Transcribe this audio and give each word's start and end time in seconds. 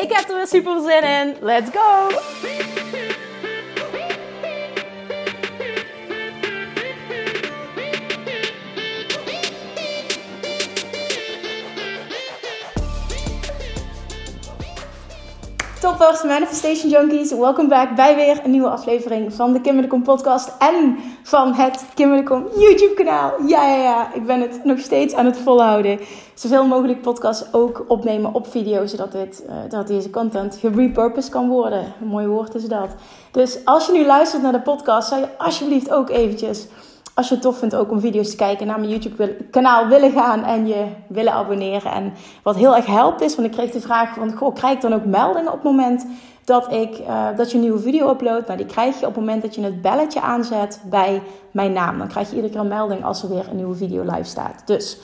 Ik 0.00 0.12
heb 0.12 0.28
er 0.28 0.36
weer 0.36 0.46
super 0.46 0.80
zin 0.80 1.02
in. 1.02 1.36
Let's 1.40 1.70
go! 1.72 2.08
Toppers, 15.80 16.22
Manifestation 16.22 16.90
Junkies, 16.90 17.32
welkom 17.32 17.68
back 17.68 17.94
bij 17.94 18.14
weer 18.14 18.40
een 18.44 18.50
nieuwe 18.50 18.68
aflevering 18.68 19.34
van 19.34 19.52
de 19.52 19.60
Kim 19.60 20.02
podcast 20.02 20.52
en 20.58 20.98
van 21.22 21.52
het 21.52 21.84
Kim 21.94 22.14
YouTube 22.56 22.94
kanaal. 22.94 23.32
Ja, 23.46 23.66
ja, 23.66 23.82
ja, 23.82 24.14
ik 24.14 24.26
ben 24.26 24.40
het 24.40 24.64
nog 24.64 24.78
steeds 24.78 25.14
aan 25.14 25.26
het 25.26 25.38
volhouden. 25.38 25.98
Zoveel 26.34 26.66
mogelijk 26.66 27.00
podcasts 27.00 27.52
ook 27.52 27.84
opnemen 27.88 28.34
op 28.34 28.46
video, 28.46 28.86
zodat 28.86 29.12
dit, 29.12 29.42
uh, 29.46 29.54
dat 29.68 29.86
deze 29.86 30.10
content 30.10 30.56
gerepurposed 30.56 31.30
kan 31.30 31.48
worden. 31.48 31.94
Een 32.00 32.06
mooi 32.06 32.26
woord 32.26 32.54
is 32.54 32.64
dat. 32.64 32.88
Dus 33.30 33.64
als 33.64 33.86
je 33.86 33.92
nu 33.92 34.06
luistert 34.06 34.42
naar 34.42 34.52
de 34.52 34.60
podcast, 34.60 35.08
zou 35.08 35.20
je 35.20 35.38
alsjeblieft 35.38 35.90
ook 35.90 36.10
eventjes 36.10 36.66
als 37.14 37.28
je 37.28 37.34
het 37.34 37.42
tof 37.42 37.58
vindt 37.58 37.74
ook 37.74 37.90
om 37.90 38.00
video's 38.00 38.30
te 38.30 38.36
kijken 38.36 38.66
naar 38.66 38.78
mijn 38.78 38.90
YouTube 38.90 39.36
kanaal 39.50 39.86
willen 39.86 40.12
gaan 40.12 40.44
en 40.44 40.66
je 40.66 40.86
willen 41.06 41.32
abonneren. 41.32 41.92
En 41.92 42.12
wat 42.42 42.56
heel 42.56 42.76
erg 42.76 42.86
helpt 42.86 43.20
is, 43.20 43.36
want 43.36 43.48
ik 43.48 43.54
kreeg 43.54 43.70
de 43.70 43.80
vraag 43.80 44.14
van, 44.14 44.32
goh, 44.32 44.54
krijg 44.54 44.74
ik 44.74 44.80
dan 44.80 44.92
ook 44.92 45.04
meldingen 45.04 45.52
op 45.52 45.62
het 45.62 45.72
moment 45.72 46.06
dat, 46.44 46.72
ik, 46.72 46.98
uh, 46.98 47.26
dat 47.36 47.50
je 47.50 47.56
een 47.56 47.62
nieuwe 47.62 47.78
video 47.78 48.10
uploadt? 48.10 48.46
Nou, 48.46 48.58
die 48.58 48.66
krijg 48.66 49.00
je 49.00 49.06
op 49.06 49.14
het 49.14 49.24
moment 49.24 49.42
dat 49.42 49.54
je 49.54 49.62
het 49.62 49.82
belletje 49.82 50.20
aanzet 50.20 50.80
bij 50.84 51.22
mijn 51.50 51.72
naam. 51.72 51.98
Dan 51.98 52.08
krijg 52.08 52.28
je 52.28 52.34
iedere 52.34 52.52
keer 52.52 52.62
een 52.62 52.68
melding 52.68 53.04
als 53.04 53.22
er 53.22 53.28
weer 53.28 53.48
een 53.50 53.56
nieuwe 53.56 53.76
video 53.76 54.02
live 54.02 54.24
staat. 54.24 54.62
Dus 54.64 54.98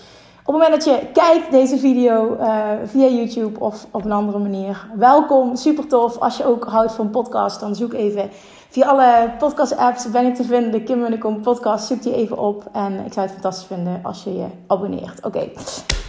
op 0.44 0.54
het 0.54 0.62
moment 0.62 0.84
dat 0.84 0.94
je 0.94 1.06
kijkt 1.12 1.50
deze 1.50 1.78
video 1.78 2.36
uh, 2.40 2.60
via 2.84 3.06
YouTube 3.06 3.60
of 3.60 3.86
op 3.90 4.04
een 4.04 4.12
andere 4.12 4.38
manier, 4.38 4.86
welkom, 4.94 5.56
super 5.56 5.86
tof. 5.86 6.18
Als 6.18 6.36
je 6.36 6.44
ook 6.44 6.64
houdt 6.64 6.92
van 6.92 7.10
podcast, 7.10 7.60
dan 7.60 7.74
zoek 7.74 7.92
even 7.92 8.30
Via 8.76 8.86
alle 8.86 9.30
podcast-apps 9.38 10.10
ben 10.10 10.26
ik 10.26 10.34
te 10.34 10.44
vinden. 10.44 10.70
De 10.70 10.82
Kim 10.82 10.98
Munnekom 10.98 11.40
podcast. 11.40 11.86
Zoek 11.86 12.02
die 12.02 12.14
even 12.14 12.38
op. 12.38 12.68
En 12.72 13.04
ik 13.04 13.12
zou 13.12 13.26
het 13.26 13.34
fantastisch 13.34 13.66
vinden 13.66 14.00
als 14.02 14.24
je 14.24 14.34
je 14.34 14.46
abonneert. 14.66 15.24
Oké, 15.24 15.50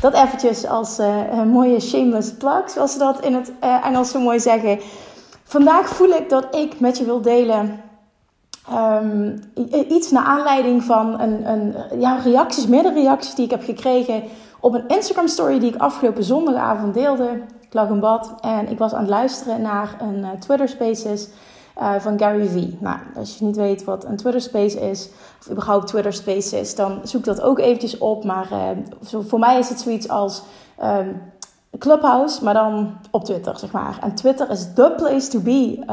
dat 0.02 0.14
eventjes 0.14 0.68
als 0.68 0.98
een 1.32 1.48
mooie 1.48 1.80
shameless 1.80 2.34
plug. 2.34 2.70
Zoals 2.70 2.92
ze 2.92 2.98
dat 2.98 3.20
in 3.22 3.34
het 3.34 3.52
uh, 3.64 3.86
Engels 3.86 4.12
zo 4.12 4.20
mooi 4.20 4.40
zeggen. 4.40 4.80
Vandaag 5.44 5.88
voel 5.88 6.10
ik 6.10 6.30
dat 6.30 6.56
ik 6.56 6.80
met 6.80 6.98
je 6.98 7.06
wil 7.06 7.22
delen... 7.22 7.82
Um, 8.74 9.40
iets 9.90 10.12
naar 10.12 10.24
aanleiding 10.24 10.84
van 10.84 11.20
een, 11.20 11.50
een, 11.50 11.76
ja, 12.00 12.16
reacties, 12.24 12.68
middenreacties 12.68 13.36
die 13.36 13.46
ik 13.46 13.52
heb 13.52 13.64
gekregen 13.64 14.24
op 14.60 14.74
een 14.74 14.88
Instagram 14.88 15.28
story 15.28 15.60
die 15.60 15.74
ik 15.74 15.82
afgelopen 15.82 16.24
zondagavond 16.24 16.94
deelde. 16.94 17.44
Ik 17.62 17.74
lag 17.74 17.90
in 17.90 18.00
bad 18.00 18.34
en 18.42 18.70
ik 18.70 18.78
was 18.78 18.94
aan 18.94 19.02
het 19.02 19.10
luisteren 19.10 19.62
naar 19.62 19.96
een 20.02 20.18
uh, 20.18 20.30
Twitter 20.40 20.68
Spaces 20.68 21.30
uh, 21.82 21.96
van 22.00 22.20
Gary 22.20 22.48
Vee. 22.48 22.78
Nou, 22.80 22.98
als 23.16 23.38
je 23.38 23.46
niet 23.46 23.56
weet 23.56 23.84
wat 23.84 24.06
een 24.06 24.18
Twitter 24.18 24.42
Space 24.42 24.80
is, 24.90 25.10
of 25.40 25.50
überhaupt 25.50 25.88
Twitter 25.88 26.14
Space 26.14 26.60
is, 26.60 26.76
dan 26.76 27.00
zoek 27.04 27.24
dat 27.24 27.42
ook 27.42 27.60
eventjes 27.60 27.98
op. 27.98 28.24
Maar 28.24 28.48
uh, 28.52 29.22
voor 29.28 29.40
mij 29.40 29.60
is 29.60 29.70
het 29.70 29.80
zoiets 29.80 30.10
als 30.10 30.44
um, 30.84 31.22
Clubhouse, 31.78 32.44
maar 32.44 32.54
dan 32.54 32.98
op 33.12 33.24
Twitter, 33.24 33.60
zeg 33.60 33.72
maar. 33.72 33.98
En 34.02 34.16
Twitter 34.16 34.50
is 34.50 34.74
the 34.74 34.94
place 34.98 35.28
to 35.28 35.40
be 35.40 35.84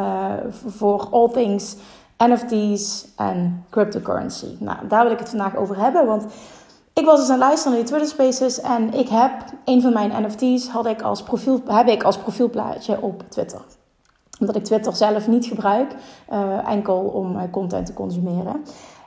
voor 0.66 1.00
uh, 1.00 1.12
all 1.12 1.28
things 1.28 1.76
NFT's 2.18 3.06
en 3.16 3.64
cryptocurrency. 3.70 4.56
Nou, 4.58 4.78
daar 4.88 5.02
wil 5.02 5.12
ik 5.12 5.18
het 5.18 5.28
vandaag 5.28 5.56
over 5.56 5.76
hebben, 5.78 6.06
want 6.06 6.26
ik 6.92 7.04
was 7.04 7.20
dus 7.20 7.28
aan 7.28 7.34
het 7.34 7.44
luisteren 7.44 7.72
naar 7.72 7.86
die 7.86 7.92
Twitter 7.92 8.10
Spaces 8.10 8.60
en 8.60 8.94
ik 8.94 9.08
heb 9.08 9.32
een 9.64 9.82
van 9.82 9.92
mijn 9.92 10.22
NFT's 10.22 10.68
had 10.68 10.86
ik 10.86 11.02
als 11.02 11.22
profiel, 11.22 11.60
heb 11.66 11.88
ik 11.88 12.02
als 12.02 12.18
profielplaatje 12.18 13.00
op 13.00 13.22
Twitter 13.28 13.60
omdat 14.40 14.56
ik 14.56 14.64
Twitter 14.64 14.96
zelf 14.96 15.28
niet 15.28 15.46
gebruik, 15.46 15.94
uh, 16.32 16.68
enkel 16.68 16.96
om 16.96 17.36
uh, 17.36 17.42
content 17.50 17.86
te 17.86 17.92
consumeren. 17.92 18.64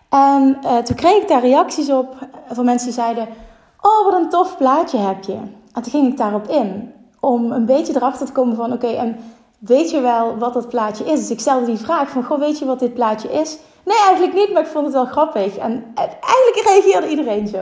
En 0.10 0.58
uh, 0.64 0.78
toen 0.78 0.96
kreeg 0.96 1.22
ik 1.22 1.28
daar 1.28 1.42
reacties 1.42 1.92
op 1.92 2.16
van 2.52 2.66
mensen 2.66 2.88
die 2.88 2.98
zeiden: 2.98 3.28
Oh, 3.82 4.06
wat 4.06 4.22
een 4.22 4.30
tof 4.30 4.58
plaatje 4.58 4.98
heb 4.98 5.24
je. 5.24 5.38
En 5.74 5.82
toen 5.82 5.92
ging 5.92 6.08
ik 6.08 6.18
daarop 6.18 6.48
in 6.48 6.94
om 7.20 7.52
een 7.52 7.66
beetje 7.66 7.96
erachter 7.96 8.26
te 8.26 8.32
komen 8.32 8.56
van: 8.56 8.74
Oké, 8.74 8.88
en 8.88 9.18
weet 9.60 9.92
je 9.92 10.02
wel 10.02 10.38
wat 10.38 10.54
dat 10.54 10.70
plaatje 10.70 11.04
is? 11.04 11.20
Dus 11.20 11.32
ik 11.32 11.40
stelde 11.40 11.66
die 11.66 11.78
vraag 11.78 12.10
van: 12.10 12.24
Goh, 12.24 12.40
weet 12.40 12.60
je 12.60 12.66
wat 12.66 12.80
dit 12.80 12.94
plaatje 12.94 13.32
is? 13.32 13.58
Nee, 13.86 13.98
eigenlijk 13.98 14.34
niet, 14.34 14.54
maar 14.54 14.62
ik 14.62 14.68
vond 14.68 14.86
het 14.86 14.94
wel 14.94 15.06
grappig. 15.06 15.58
En 15.58 15.84
eigenlijk 15.96 16.62
reageerde 16.64 17.10
iedereen 17.10 17.48
zo. 17.48 17.58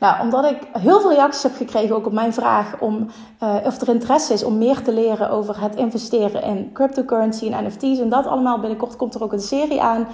Nou, 0.00 0.20
omdat 0.20 0.44
ik 0.44 0.58
heel 0.72 1.00
veel 1.00 1.12
reacties 1.12 1.42
heb 1.42 1.56
gekregen 1.56 1.96
ook 1.96 2.06
op 2.06 2.12
mijn 2.12 2.32
vraag 2.32 2.80
om 2.80 3.06
uh, 3.42 3.54
of 3.64 3.80
er 3.80 3.88
interesse 3.88 4.32
is 4.32 4.44
om 4.44 4.58
meer 4.58 4.82
te 4.82 4.92
leren 4.92 5.30
over 5.30 5.60
het 5.60 5.76
investeren 5.76 6.42
in 6.42 6.70
cryptocurrency 6.72 7.50
en 7.50 7.64
NFT's 7.64 7.98
en 7.98 8.08
dat 8.08 8.26
allemaal. 8.26 8.58
Binnenkort 8.58 8.96
komt 8.96 9.14
er 9.14 9.22
ook 9.22 9.32
een 9.32 9.40
serie 9.40 9.82
aan 9.82 10.06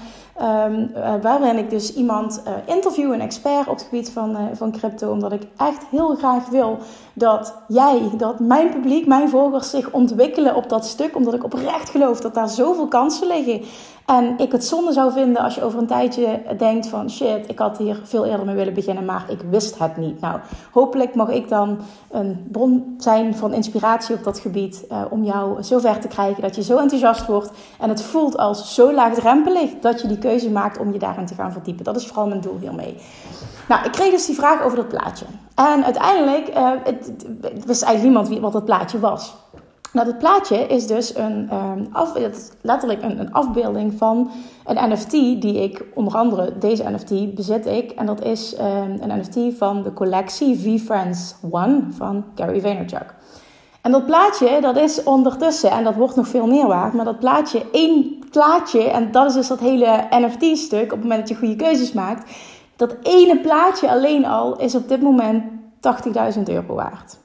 um, 0.43 0.91
uh, 0.97 1.15
waarin 1.23 1.59
ik 1.59 1.71
dus 1.71 1.95
iemand 1.95 2.43
uh, 2.47 2.75
interview, 2.75 3.13
een 3.13 3.21
expert 3.21 3.69
op 3.69 3.75
het 3.75 3.83
gebied 3.83 4.11
van, 4.11 4.37
van 4.53 4.73
crypto, 4.73 5.11
omdat 5.11 5.33
ik 5.33 5.43
echt 5.57 5.87
heel 5.91 6.15
graag 6.15 6.49
wil 6.49 6.79
dat 7.13 7.55
jij, 7.69 8.11
dat 8.17 8.41
mijn 8.41 8.71
publiek, 8.71 9.07
mijn 9.07 9.29
volgers 9.29 9.71
zich 9.71 9.91
ontwikkelen 9.91 10.55
op 10.55 10.69
dat 10.69 10.87
stuk, 10.87 11.17
omdat 11.17 11.35
ik 11.35 11.45
oprecht 11.45 11.91
geloof 11.91 12.21
dat 12.21 12.35
daar 12.35 12.49
zoveel 12.49 12.89
kansen 12.89 13.27
liggen. 13.27 13.63
En 14.07 14.39
ik 14.39 14.53
het 14.53 14.65
zonde 14.65 14.93
zou 14.93 15.13
vinden 15.13 15.43
als 15.43 15.55
je 15.55 15.63
over 15.63 15.79
een 15.79 15.87
tijdje 15.87 16.43
denkt 16.59 16.87
van 16.87 17.11
shit, 17.11 17.49
ik 17.49 17.59
had 17.59 17.79
hier 17.79 18.01
veel 18.05 18.27
eerder 18.27 18.47
mee 18.47 18.55
willen 18.55 18.75
beginnen, 18.75 19.05
maar 19.05 19.25
ik 19.29 19.41
wist 19.51 19.79
niet. 19.97 20.21
Nou, 20.21 20.41
hopelijk 20.71 21.15
mag 21.15 21.29
ik 21.29 21.49
dan 21.49 21.79
een 22.11 22.47
bron 22.53 22.95
zijn 22.99 23.37
van 23.37 23.53
inspiratie 23.53 24.15
op 24.15 24.25
dat 24.25 24.39
gebied 24.39 24.85
uh, 24.93 25.03
om 25.11 25.25
jou 25.25 25.63
zo 25.63 25.79
ver 25.79 25.99
te 25.99 26.09
krijgen 26.09 26.43
dat 26.43 26.55
je 26.55 26.63
zo 26.63 26.79
enthousiast 26.79 27.27
wordt 27.27 27.51
en 27.79 27.89
het 27.89 28.03
voelt 28.03 28.37
als 28.37 28.75
zo 28.75 28.93
laagdrempelig 28.93 29.71
dat 29.81 30.01
je 30.01 30.09
die 30.09 30.19
keuze 30.19 30.51
maakt 30.51 30.79
om 30.79 30.93
je 30.93 30.99
daarin 30.99 31.27
te 31.27 31.35
gaan 31.35 31.53
verdiepen. 31.53 31.85
Dat 31.85 31.97
is 31.97 32.07
vooral 32.07 32.27
mijn 32.27 32.41
doel 32.41 32.59
hiermee. 32.61 32.97
Nou, 33.69 33.85
ik 33.85 33.93
kreeg 33.93 34.11
dus 34.11 34.27
die 34.27 34.35
vraag 34.35 34.63
over 34.63 34.77
dat 34.77 34.89
plaatje. 34.89 35.25
En 35.55 35.85
uiteindelijk 35.85 36.49
uh, 36.49 36.71
het, 36.85 37.27
wist 37.67 37.83
eigenlijk 37.83 38.03
niemand 38.03 38.41
wat 38.41 38.53
dat 38.53 38.65
plaatje 38.65 39.01
was. 39.01 39.35
Nou, 39.93 40.07
het 40.07 40.19
plaatje 40.19 40.67
is 40.67 40.87
dus 40.87 41.17
een, 41.17 41.55
um, 41.55 41.89
af, 41.93 42.13
letterlijk 42.61 43.03
een, 43.03 43.21
een, 43.21 43.33
afbeelding 43.33 43.95
van 43.95 44.31
een 44.65 44.93
NFT 44.93 45.11
die 45.11 45.63
ik, 45.63 45.85
onder 45.95 46.15
andere 46.15 46.59
deze 46.59 46.91
NFT 46.91 47.35
bezit 47.35 47.67
ik. 47.67 47.91
En 47.91 48.07
dat 48.07 48.25
is 48.25 48.59
um, 48.59 48.99
een 49.01 49.19
NFT 49.19 49.59
van 49.59 49.83
de 49.83 49.93
collectie 49.93 50.59
V-Friends 50.59 51.35
One 51.51 51.83
van 51.91 52.25
Gary 52.35 52.61
Vaynerchuk. 52.61 53.15
En 53.81 53.93
dat 53.93 54.07
plaatje, 54.07 54.61
dat 54.61 54.77
is 54.77 55.03
ondertussen, 55.03 55.71
en 55.71 55.85
dat 55.85 55.95
wordt 55.95 56.17
nog 56.17 56.29
veel 56.29 56.47
meer 56.47 56.67
waard, 56.67 56.93
maar 56.93 57.05
dat 57.05 57.19
plaatje, 57.19 57.65
één 57.73 58.25
plaatje, 58.31 58.91
en 58.91 59.13
dat 59.13 59.27
is 59.27 59.35
dus 59.35 59.49
dat 59.49 59.61
hele 59.61 60.07
NFT-stuk, 60.11 60.85
op 60.85 60.91
het 60.91 61.03
moment 61.03 61.21
dat 61.21 61.29
je 61.29 61.35
goede 61.35 61.57
keuzes 61.57 61.93
maakt, 61.93 62.31
dat 62.77 62.97
ene 63.03 63.39
plaatje 63.39 63.91
alleen 63.91 64.27
al 64.27 64.59
is 64.59 64.75
op 64.75 64.89
dit 64.89 65.03
moment 65.03 65.45
80.000 66.37 66.43
euro 66.45 66.75
waard. 66.75 67.19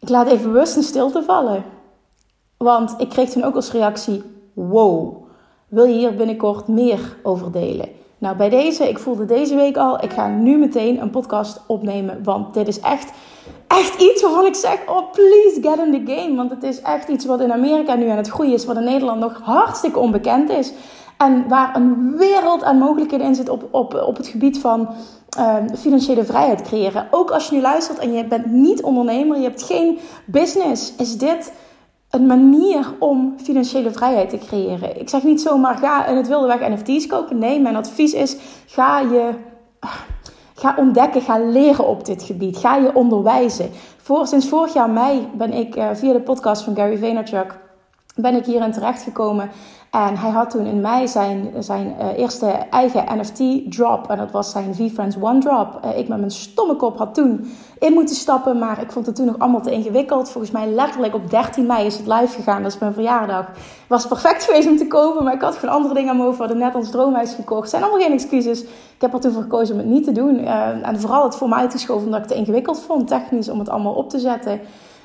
Ik 0.00 0.08
laat 0.08 0.26
even 0.26 0.52
bewust 0.52 0.76
een 0.76 0.82
stilte 0.82 1.22
vallen. 1.22 1.64
Want 2.56 2.94
ik 2.98 3.08
kreeg 3.08 3.30
toen 3.30 3.44
ook 3.44 3.54
als 3.54 3.72
reactie: 3.72 4.22
wow, 4.52 5.24
wil 5.68 5.84
je 5.84 5.94
hier 5.94 6.16
binnenkort 6.16 6.68
meer 6.68 7.16
over 7.22 7.52
delen? 7.52 7.88
Nou, 8.18 8.36
bij 8.36 8.48
deze, 8.48 8.88
ik 8.88 8.98
voelde 8.98 9.24
deze 9.24 9.54
week 9.54 9.76
al, 9.76 10.02
ik 10.02 10.12
ga 10.12 10.28
nu 10.28 10.58
meteen 10.58 11.00
een 11.00 11.10
podcast 11.10 11.60
opnemen. 11.66 12.24
Want 12.24 12.54
dit 12.54 12.68
is 12.68 12.80
echt, 12.80 13.12
echt 13.66 14.02
iets 14.02 14.22
waarvan 14.22 14.46
ik 14.46 14.54
zeg: 14.54 14.78
oh, 14.86 15.12
please 15.12 15.58
get 15.62 15.78
in 15.78 16.04
the 16.04 16.12
game. 16.12 16.36
Want 16.36 16.50
het 16.50 16.62
is 16.62 16.80
echt 16.80 17.08
iets 17.08 17.24
wat 17.24 17.40
in 17.40 17.52
Amerika 17.52 17.94
nu 17.94 18.08
aan 18.08 18.16
het 18.16 18.28
groeien 18.28 18.52
is, 18.52 18.64
wat 18.64 18.76
in 18.76 18.84
Nederland 18.84 19.20
nog 19.20 19.40
hartstikke 19.42 19.98
onbekend 19.98 20.50
is. 20.50 20.72
En 21.18 21.48
waar 21.48 21.76
een 21.76 22.16
wereld 22.16 22.62
aan 22.62 22.78
mogelijkheden 22.78 23.26
in 23.26 23.34
zit 23.34 23.48
op, 23.48 23.68
op, 23.70 23.94
op 23.94 24.16
het 24.16 24.26
gebied 24.26 24.60
van 24.60 24.88
um, 25.38 25.76
financiële 25.76 26.24
vrijheid 26.24 26.62
creëren. 26.62 27.08
Ook 27.10 27.30
als 27.30 27.48
je 27.48 27.54
nu 27.54 27.60
luistert 27.60 27.98
en 27.98 28.12
je 28.12 28.24
bent 28.24 28.46
niet 28.46 28.82
ondernemer, 28.82 29.36
je 29.36 29.42
hebt 29.42 29.62
geen 29.62 29.98
business, 30.24 30.94
is 30.96 31.18
dit 31.18 31.52
een 32.10 32.26
manier 32.26 32.94
om 32.98 33.34
financiële 33.42 33.90
vrijheid 33.90 34.30
te 34.30 34.38
creëren. 34.38 35.00
Ik 35.00 35.08
zeg 35.08 35.22
niet 35.22 35.40
zomaar 35.40 35.76
ga 35.76 36.06
in 36.06 36.16
het 36.16 36.28
wilde 36.28 36.46
weg 36.46 36.68
NFT's 36.68 37.06
kopen. 37.06 37.38
Nee, 37.38 37.60
mijn 37.60 37.76
advies 37.76 38.12
is 38.12 38.36
ga 38.66 39.00
je 39.00 39.34
Ga 40.58 40.74
ontdekken, 40.76 41.22
ga 41.22 41.38
leren 41.38 41.88
op 41.88 42.04
dit 42.04 42.22
gebied. 42.22 42.56
Ga 42.56 42.76
je 42.76 42.94
onderwijzen. 42.94 43.70
Voor, 43.96 44.26
sinds 44.26 44.48
vorig 44.48 44.72
jaar 44.72 44.90
mei 44.90 45.28
ben 45.34 45.52
ik 45.52 45.76
uh, 45.76 45.88
via 45.92 46.12
de 46.12 46.20
podcast 46.20 46.62
van 46.62 46.76
Gary 46.76 46.98
Vaynerchuk 46.98 47.58
ben 48.20 48.34
ik 48.34 48.44
hierin 48.44 48.72
terechtgekomen. 48.72 49.50
En 49.90 50.16
hij 50.16 50.30
had 50.30 50.50
toen 50.50 50.66
in 50.66 50.80
mei 50.80 51.08
zijn, 51.08 51.52
zijn 51.58 51.94
uh, 52.00 52.18
eerste 52.18 52.46
eigen 52.70 53.18
NFT-drop. 53.18 54.10
En 54.10 54.16
dat 54.16 54.30
was 54.30 54.50
zijn 54.50 54.74
V-Friends 54.74 55.16
One 55.20 55.38
Drop. 55.38 55.80
Uh, 55.84 55.98
ik 55.98 56.08
met 56.08 56.18
mijn 56.18 56.30
stomme 56.30 56.76
kop 56.76 56.98
had 56.98 57.14
toen 57.14 57.52
in 57.78 57.92
moeten 57.92 58.14
stappen. 58.14 58.58
Maar 58.58 58.80
ik 58.80 58.92
vond 58.92 59.06
het 59.06 59.14
toen 59.14 59.26
nog 59.26 59.38
allemaal 59.38 59.60
te 59.60 59.70
ingewikkeld. 59.70 60.30
Volgens 60.30 60.52
mij 60.52 60.66
letterlijk 60.66 61.14
op 61.14 61.30
13 61.30 61.66
mei 61.66 61.86
is 61.86 61.96
het 61.96 62.06
live 62.06 62.34
gegaan. 62.34 62.62
Dat 62.62 62.72
is 62.72 62.78
mijn 62.78 62.92
verjaardag. 62.92 63.46
Was 63.86 64.06
perfect 64.06 64.44
geweest 64.44 64.68
om 64.68 64.76
te 64.76 64.86
kopen. 64.86 65.24
Maar 65.24 65.34
ik 65.34 65.42
had 65.42 65.56
gewoon 65.56 65.74
andere 65.74 65.94
dingen 65.94 66.12
aan 66.12 66.20
over. 66.20 66.32
We 66.32 66.38
hadden 66.38 66.58
net 66.58 66.74
ons 66.74 66.90
droomhuis 66.90 67.34
gekocht. 67.34 67.70
zijn 67.70 67.82
allemaal 67.82 68.00
geen 68.00 68.12
excuses. 68.12 68.62
Ik 68.62 69.00
heb 69.04 69.12
er 69.14 69.20
toen 69.20 69.32
voor 69.32 69.42
gekozen 69.42 69.74
om 69.74 69.80
het 69.80 69.90
niet 69.90 70.04
te 70.04 70.12
doen. 70.12 70.40
Uh, 70.40 70.88
en 70.88 71.00
vooral 71.00 71.24
het 71.24 71.36
voor 71.36 71.48
mij 71.48 71.58
uitgeschoven 71.58 72.04
omdat 72.04 72.18
ik 72.20 72.24
het 72.24 72.34
te 72.34 72.40
ingewikkeld 72.40 72.80
vond. 72.80 73.08
Technisch 73.08 73.48
om 73.48 73.58
het 73.58 73.68
allemaal 73.68 73.94
op 73.94 74.10
te 74.10 74.18
zetten 74.18 74.60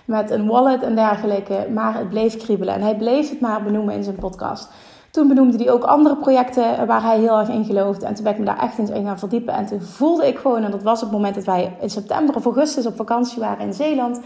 met 0.06 0.32
een 0.32 0.48
wallet 0.48 0.82
en 0.82 0.96
dergelijke. 0.96 1.68
Maar 1.74 1.98
het 1.98 2.10
bleef 2.10 2.38
kriebelen. 2.38 2.74
En 2.74 2.82
hij 2.82 2.96
bleef 2.96 3.30
het 3.30 3.40
maar 3.40 3.64
benoemen 3.64 3.96
in 3.96 4.04
zijn 4.04 4.16
podcast. 4.16 4.70
Toen 5.12 5.28
benoemde 5.28 5.58
hij 5.58 5.72
ook 5.72 5.84
andere 5.84 6.16
projecten 6.16 6.88
waar 6.88 7.04
hij 7.04 7.20
heel 7.20 7.40
erg 7.40 7.50
in 7.50 7.66
geloofde. 7.66 8.06
En 8.06 8.14
toen 8.14 8.24
ben 8.24 8.34
ik 8.34 8.40
me 8.40 8.46
daar 8.46 8.60
echt 8.60 8.78
eens 8.78 8.90
in 8.90 9.06
gaan 9.06 9.20
verdiepen. 9.20 9.54
En 9.54 9.66
toen 9.66 9.82
voelde 9.82 10.28
ik 10.28 10.38
gewoon, 10.38 10.64
en 10.64 10.72
dat 10.72 10.84
was 10.84 11.02
het 11.02 11.12
moment 11.12 11.36
dat 11.36 11.44
wij 11.44 11.78
in 11.82 11.90
september 11.90 12.36
of 12.36 12.46
augustus 12.46 12.86
op 12.86 12.96
vakantie 12.96 13.40
waren 13.40 13.66
in 13.66 13.74
Zeeland. 13.74 14.20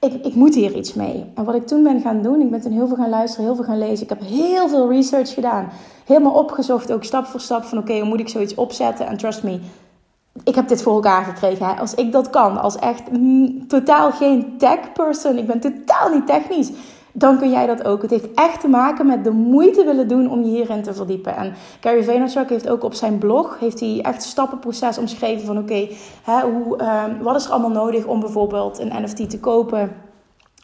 Ik, 0.00 0.24
ik 0.24 0.34
moet 0.34 0.54
hier 0.54 0.72
iets 0.72 0.94
mee. 0.94 1.32
En 1.34 1.44
wat 1.44 1.54
ik 1.54 1.66
toen 1.66 1.82
ben 1.82 2.00
gaan 2.00 2.22
doen, 2.22 2.40
ik 2.40 2.50
ben 2.50 2.60
toen 2.60 2.72
heel 2.72 2.86
veel 2.86 2.96
gaan 2.96 3.08
luisteren, 3.08 3.44
heel 3.44 3.54
veel 3.54 3.64
gaan 3.64 3.78
lezen. 3.78 4.02
Ik 4.02 4.08
heb 4.08 4.20
heel 4.20 4.68
veel 4.68 4.90
research 4.90 5.34
gedaan. 5.34 5.68
Helemaal 6.04 6.32
opgezocht, 6.32 6.92
ook 6.92 7.04
stap 7.04 7.26
voor 7.26 7.40
stap 7.40 7.64
van 7.64 7.78
oké, 7.78 7.98
hoe 7.98 8.08
moet 8.08 8.20
ik 8.20 8.28
zoiets 8.28 8.54
opzetten? 8.54 9.06
En 9.06 9.16
trust 9.16 9.42
me, 9.42 9.60
ik 10.44 10.54
heb 10.54 10.68
dit 10.68 10.82
voor 10.82 10.94
elkaar 10.94 11.24
gekregen. 11.24 11.66
Hè? 11.66 11.72
Als 11.72 11.94
ik 11.94 12.12
dat 12.12 12.30
kan, 12.30 12.60
als 12.60 12.76
echt 12.76 13.02
totaal 13.68 14.12
geen 14.12 14.54
tech 14.58 14.92
person, 14.92 15.38
ik 15.38 15.46
ben 15.46 15.60
totaal 15.60 16.08
niet 16.08 16.26
technisch, 16.26 16.70
dan 17.12 17.38
kun 17.38 17.50
jij 17.50 17.66
dat 17.66 17.84
ook. 17.84 18.02
Het 18.02 18.10
heeft 18.10 18.34
echt 18.34 18.60
te 18.60 18.68
maken 18.68 19.06
met 19.06 19.24
de 19.24 19.30
moeite 19.30 19.84
willen 19.84 20.08
doen 20.08 20.30
om 20.30 20.42
je 20.42 20.50
hierin 20.50 20.82
te 20.82 20.94
verdiepen. 20.94 21.36
En 21.36 21.54
Gary 21.80 22.04
Vaynerchuk 22.04 22.48
heeft 22.48 22.68
ook 22.68 22.84
op 22.84 22.94
zijn 22.94 23.18
blog 23.18 23.56
heeft 23.60 23.80
hij 23.80 24.00
echt 24.02 24.22
stappenproces 24.22 24.98
omschreven 24.98 25.46
van 25.46 25.58
oké, 25.58 25.88
okay, 26.26 26.48
uh, 26.80 27.22
wat 27.22 27.36
is 27.36 27.44
er 27.44 27.52
allemaal 27.52 27.84
nodig 27.84 28.04
om 28.04 28.20
bijvoorbeeld 28.20 28.78
een 28.78 29.02
NFT 29.02 29.30
te 29.30 29.40
kopen? 29.40 30.05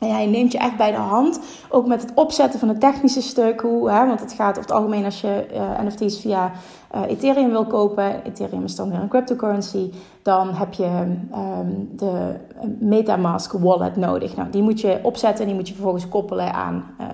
En 0.03 0.11
hij 0.11 0.27
neemt 0.27 0.53
je 0.53 0.59
echt 0.59 0.77
bij 0.77 0.91
de 0.91 0.97
hand, 0.97 1.41
ook 1.69 1.87
met 1.87 2.03
het 2.03 2.13
opzetten 2.15 2.61
van 2.61 2.69
het 2.69 2.81
technische 2.81 3.23
stuk. 3.23 3.61
Hoe, 3.61 3.91
hè, 3.91 4.07
want 4.07 4.21
het 4.21 4.33
gaat 4.33 4.51
over 4.51 4.61
het 4.61 4.71
algemeen 4.71 5.05
als 5.05 5.21
je 5.21 5.47
uh, 5.55 5.81
NFT's 5.87 6.21
via 6.21 6.51
uh, 6.95 7.01
Ethereum 7.09 7.51
wil 7.51 7.67
kopen. 7.67 8.25
Ethereum 8.25 8.65
is 8.65 8.77
dan 8.77 8.91
weer 8.91 9.01
een 9.01 9.09
cryptocurrency. 9.09 9.91
Dan 10.23 10.55
heb 10.55 10.73
je 10.73 10.91
um, 11.35 11.91
de 11.97 12.35
MetaMask 12.79 13.53
wallet 13.53 13.97
nodig. 13.97 14.37
Nou, 14.37 14.51
die 14.51 14.63
moet 14.63 14.81
je 14.81 15.01
opzetten 15.03 15.41
en 15.41 15.47
die 15.47 15.57
moet 15.57 15.69
je 15.69 15.75
vervolgens 15.75 16.09
koppelen 16.09 16.55
aan 16.55 16.85
uh, 17.01 17.07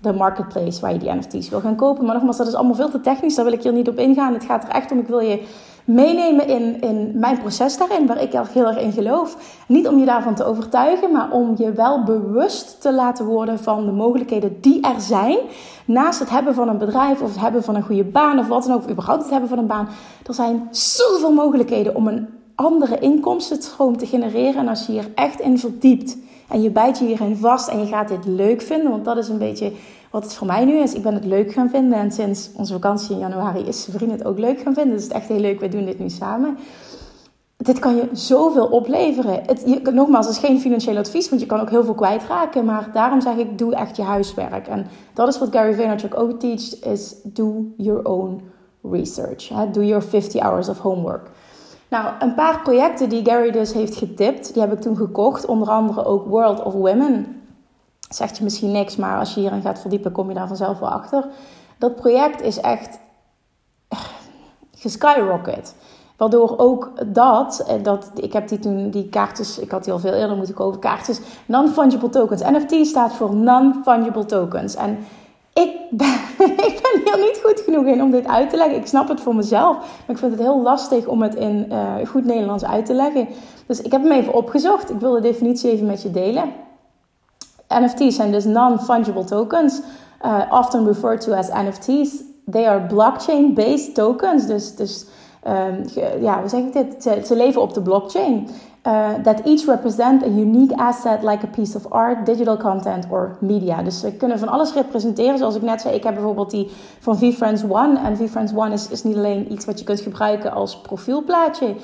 de 0.00 0.12
marketplace 0.12 0.80
waar 0.80 0.92
je 0.92 0.98
die 0.98 1.12
NFT's 1.12 1.48
wil 1.48 1.60
gaan 1.60 1.76
kopen. 1.76 2.04
Maar 2.04 2.14
nogmaals, 2.14 2.36
dat 2.36 2.46
is 2.46 2.54
allemaal 2.54 2.74
veel 2.74 2.90
te 2.90 3.00
technisch. 3.00 3.34
Daar 3.34 3.44
wil 3.44 3.54
ik 3.54 3.62
hier 3.62 3.72
niet 3.72 3.88
op 3.88 3.98
ingaan. 3.98 4.32
Het 4.32 4.44
gaat 4.44 4.64
er 4.64 4.70
echt 4.70 4.90
om, 4.90 4.98
ik 4.98 5.08
wil 5.08 5.20
je 5.20 5.42
meenemen 5.86 6.48
in, 6.48 6.80
in 6.80 7.10
mijn 7.14 7.38
proces 7.38 7.78
daarin, 7.78 8.06
waar 8.06 8.22
ik 8.22 8.32
heel 8.32 8.66
erg 8.66 8.78
in 8.78 8.92
geloof. 8.92 9.36
Niet 9.68 9.88
om 9.88 9.98
je 9.98 10.04
daarvan 10.04 10.34
te 10.34 10.44
overtuigen, 10.44 11.12
maar 11.12 11.30
om 11.30 11.54
je 11.56 11.72
wel 11.72 12.04
bewust 12.04 12.80
te 12.80 12.92
laten 12.92 13.24
worden 13.24 13.58
van 13.58 13.86
de 13.86 13.92
mogelijkheden 13.92 14.60
die 14.60 14.80
er 14.80 15.00
zijn. 15.00 15.38
Naast 15.84 16.18
het 16.18 16.30
hebben 16.30 16.54
van 16.54 16.68
een 16.68 16.78
bedrijf 16.78 17.22
of 17.22 17.30
het 17.30 17.40
hebben 17.40 17.62
van 17.64 17.74
een 17.74 17.82
goede 17.82 18.04
baan 18.04 18.38
of 18.38 18.48
wat 18.48 18.64
dan 18.64 18.72
ook, 18.72 18.84
of 18.84 18.90
überhaupt 18.90 19.22
het 19.22 19.30
hebben 19.30 19.48
van 19.48 19.58
een 19.58 19.66
baan. 19.66 19.88
Er 20.26 20.34
zijn 20.34 20.68
zoveel 20.70 21.32
mogelijkheden 21.32 21.94
om 21.94 22.08
een 22.08 22.28
andere 22.54 22.98
inkomstenstroom 22.98 23.96
te 23.96 24.06
genereren. 24.06 24.60
En 24.60 24.68
als 24.68 24.86
je 24.86 24.92
hier 24.92 25.10
echt 25.14 25.40
in 25.40 25.58
verdiept 25.58 26.16
en 26.48 26.62
je 26.62 26.70
bijt 26.70 26.98
je 26.98 27.04
hierin 27.04 27.36
vast 27.36 27.68
en 27.68 27.78
je 27.78 27.86
gaat 27.86 28.08
dit 28.08 28.24
leuk 28.24 28.62
vinden, 28.62 28.90
want 28.90 29.04
dat 29.04 29.16
is 29.16 29.28
een 29.28 29.38
beetje 29.38 29.72
wat 30.10 30.24
het 30.24 30.34
voor 30.34 30.46
mij 30.46 30.64
nu 30.64 30.78
is. 30.78 30.94
Ik 30.94 31.02
ben 31.02 31.14
het 31.14 31.24
leuk 31.24 31.52
gaan 31.52 31.70
vinden 31.70 31.98
en 31.98 32.12
sinds 32.12 32.50
onze 32.56 32.72
vakantie 32.72 33.14
in 33.14 33.18
januari 33.18 33.60
is 33.60 33.82
zijn 33.82 33.96
vriend 33.96 34.12
het 34.12 34.24
ook 34.24 34.38
leuk 34.38 34.60
gaan 34.60 34.74
vinden. 34.74 34.94
Dus 34.94 35.02
het 35.02 35.12
is 35.12 35.18
echt 35.18 35.28
heel 35.28 35.40
leuk, 35.40 35.60
wij 35.60 35.68
doen 35.68 35.84
dit 35.84 35.98
nu 35.98 36.08
samen. 36.08 36.58
Dit 37.56 37.78
kan 37.78 37.96
je 37.96 38.08
zoveel 38.12 38.66
opleveren. 38.66 39.42
Het, 39.46 39.62
je, 39.66 39.90
nogmaals, 39.92 40.26
het 40.26 40.34
is 40.34 40.42
geen 40.42 40.60
financieel 40.60 40.96
advies, 40.96 41.28
want 41.28 41.40
je 41.40 41.46
kan 41.46 41.60
ook 41.60 41.70
heel 41.70 41.84
veel 41.84 41.94
kwijtraken. 41.94 42.64
Maar 42.64 42.90
daarom 42.92 43.20
zeg 43.20 43.36
ik, 43.36 43.58
doe 43.58 43.74
echt 43.74 43.96
je 43.96 44.02
huiswerk. 44.02 44.66
En 44.66 44.86
dat 45.14 45.28
is 45.28 45.38
wat 45.38 45.52
Gary 45.52 45.74
Vaynerchuk 45.74 46.18
ook 46.18 46.40
teacht, 46.40 46.84
is 46.84 47.14
do 47.22 47.64
your 47.76 48.04
own 48.04 48.42
research. 48.82 49.48
Do 49.72 49.82
your 49.82 50.02
50 50.02 50.42
hours 50.42 50.68
of 50.68 50.78
homework. 50.78 51.30
Nou, 51.88 52.14
een 52.18 52.34
paar 52.34 52.62
projecten 52.62 53.08
die 53.08 53.24
Gary 53.24 53.50
dus 53.50 53.72
heeft 53.72 53.96
getipt, 53.96 54.52
die 54.52 54.62
heb 54.62 54.72
ik 54.72 54.80
toen 54.80 54.96
gekocht. 54.96 55.46
Onder 55.46 55.68
andere 55.68 56.04
ook 56.04 56.26
World 56.26 56.62
of 56.62 56.72
Women. 56.72 57.42
Zegt 58.08 58.36
je 58.36 58.44
misschien 58.44 58.70
niks, 58.70 58.96
maar 58.96 59.18
als 59.18 59.34
je 59.34 59.40
hierin 59.40 59.62
gaat 59.62 59.80
verdiepen, 59.80 60.12
kom 60.12 60.28
je 60.28 60.34
daar 60.34 60.46
vanzelf 60.46 60.78
wel 60.78 60.90
achter. 60.90 61.26
Dat 61.78 61.96
project 61.96 62.40
is 62.40 62.60
echt 62.60 62.98
geskyrocket. 64.74 65.74
Waardoor 66.16 66.58
ook 66.58 66.92
dat, 67.06 67.64
eh, 67.66 67.82
dat, 67.82 68.10
ik 68.14 68.32
heb 68.32 68.48
die 68.48 68.58
toen, 68.58 68.90
die 68.90 69.08
kaartjes, 69.08 69.58
ik 69.58 69.70
had 69.70 69.84
die 69.84 69.92
al 69.92 69.98
veel 69.98 70.12
eerder 70.12 70.36
moeten 70.36 70.54
kopen, 70.54 70.80
kaartjes, 70.80 71.20
non-fungible 71.46 72.08
tokens. 72.08 72.42
NFT 72.42 72.86
staat 72.86 73.12
voor 73.12 73.34
non-fungible 73.34 74.24
tokens. 74.24 74.74
En 74.74 74.98
ik 75.62 75.76
ben, 75.90 76.14
ik 76.68 76.80
hier 77.04 77.18
niet 77.18 77.40
goed 77.44 77.60
genoeg 77.60 77.84
in 77.84 78.02
om 78.02 78.10
dit 78.10 78.26
uit 78.26 78.50
te 78.50 78.56
leggen. 78.56 78.76
Ik 78.76 78.86
snap 78.86 79.08
het 79.08 79.20
voor 79.20 79.34
mezelf, 79.34 79.76
maar 79.76 80.16
ik 80.16 80.18
vind 80.18 80.32
het 80.32 80.40
heel 80.40 80.62
lastig 80.62 81.06
om 81.06 81.22
het 81.22 81.34
in 81.34 81.66
uh, 81.68 81.94
goed 82.06 82.24
Nederlands 82.24 82.64
uit 82.64 82.86
te 82.86 82.94
leggen. 82.94 83.28
Dus 83.66 83.82
ik 83.82 83.92
heb 83.92 84.02
hem 84.02 84.12
even 84.12 84.34
opgezocht. 84.34 84.90
Ik 84.90 85.00
wil 85.00 85.12
de 85.12 85.20
definitie 85.20 85.70
even 85.70 85.86
met 85.86 86.02
je 86.02 86.10
delen. 86.10 86.52
NFT's 87.68 88.16
zijn 88.16 88.32
dus 88.32 88.44
non-fungible 88.44 89.24
tokens, 89.24 89.80
uh, 90.24 90.40
often 90.50 90.86
referred 90.86 91.20
to 91.20 91.32
as 91.32 91.48
NFT's. 91.48 92.22
They 92.50 92.68
are 92.68 92.80
blockchain-based 92.80 93.94
tokens. 93.94 94.46
Dus, 94.46 94.74
dus 94.74 95.06
um, 95.46 95.84
ja, 96.20 96.40
hoe 96.40 96.48
zeg 96.48 96.62
dit? 96.72 97.02
Ze, 97.02 97.22
ze 97.24 97.36
leven 97.36 97.62
op 97.62 97.74
de 97.74 97.82
blockchain. 97.82 98.48
Uh, 98.86 99.14
that 99.22 99.40
each 99.44 99.66
represent 99.66 100.22
a 100.22 100.28
unique 100.28 100.72
asset 100.78 101.22
like 101.24 101.42
a 101.42 101.46
piece 101.46 101.76
of 101.76 101.92
art, 101.92 102.24
digital 102.24 102.56
content 102.56 103.06
or 103.10 103.36
media. 103.40 103.82
Dus 103.82 104.00
ze 104.00 104.12
kunnen 104.12 104.38
van 104.38 104.48
alles 104.48 104.72
representeren. 104.72 105.38
Zoals 105.38 105.54
ik 105.54 105.62
net 105.62 105.80
zei, 105.80 105.94
ik 105.94 106.02
heb 106.02 106.14
bijvoorbeeld 106.14 106.50
die 106.50 106.70
van 107.00 107.18
VFriends 107.18 107.62
One. 107.68 107.98
En 107.98 108.16
VFriends 108.16 108.52
One 108.54 108.72
is, 108.72 108.88
is 108.88 109.02
niet 109.02 109.16
alleen 109.16 109.52
iets 109.52 109.64
wat 109.64 109.78
je 109.78 109.84
kunt 109.84 110.00
gebruiken 110.00 110.52
als 110.52 110.80
profielplaatje. 110.80 111.74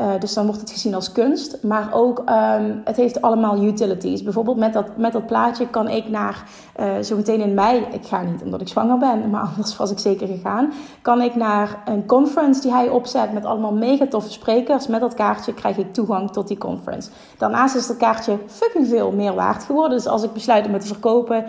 Uh, 0.00 0.10
dus 0.18 0.34
dan 0.34 0.46
wordt 0.46 0.60
het 0.60 0.70
gezien 0.70 0.94
als 0.94 1.12
kunst. 1.12 1.62
Maar 1.62 1.88
ook, 1.92 2.18
um, 2.18 2.80
het 2.84 2.96
heeft 2.96 3.22
allemaal 3.22 3.64
utilities. 3.64 4.22
Bijvoorbeeld 4.22 4.56
met 4.56 4.72
dat, 4.72 4.96
met 4.96 5.12
dat 5.12 5.26
plaatje 5.26 5.68
kan 5.68 5.88
ik 5.88 6.08
naar, 6.08 6.44
uh, 6.80 6.98
zo 6.98 7.16
meteen 7.16 7.40
in 7.40 7.54
mei, 7.54 7.86
ik 7.92 8.06
ga 8.06 8.22
niet 8.22 8.42
omdat 8.42 8.60
ik 8.60 8.68
zwanger 8.68 8.98
ben, 8.98 9.20
maar 9.30 9.48
anders 9.56 9.76
was 9.76 9.90
ik 9.90 9.98
zeker 9.98 10.26
gegaan. 10.26 10.72
Kan 11.02 11.20
ik 11.20 11.34
naar 11.34 11.82
een 11.84 12.06
conference 12.06 12.60
die 12.60 12.72
hij 12.72 12.88
opzet 12.88 13.32
met 13.32 13.44
allemaal 13.44 13.72
mega 13.72 14.06
toffe 14.06 14.32
sprekers. 14.32 14.86
Met 14.86 15.00
dat 15.00 15.14
kaartje 15.14 15.54
krijg 15.54 15.76
ik 15.76 15.94
toegang 15.94 16.30
tot 16.30 16.48
die 16.48 16.58
conference. 16.58 17.10
Daarnaast 17.38 17.74
is 17.74 17.86
dat 17.86 17.96
kaartje 17.96 18.38
fucking 18.46 18.88
veel 18.88 19.12
meer 19.12 19.34
waard 19.34 19.64
geworden. 19.64 19.96
Dus 19.96 20.06
als 20.06 20.22
ik 20.22 20.32
besluit 20.32 20.66
om 20.66 20.78
te 20.78 20.86
verkopen, 20.86 21.44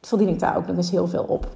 verdien 0.00 0.28
ik 0.28 0.40
daar 0.40 0.56
ook 0.56 0.66
nog 0.66 0.76
eens 0.76 0.90
heel 0.90 1.06
veel 1.06 1.24
op. 1.28 1.46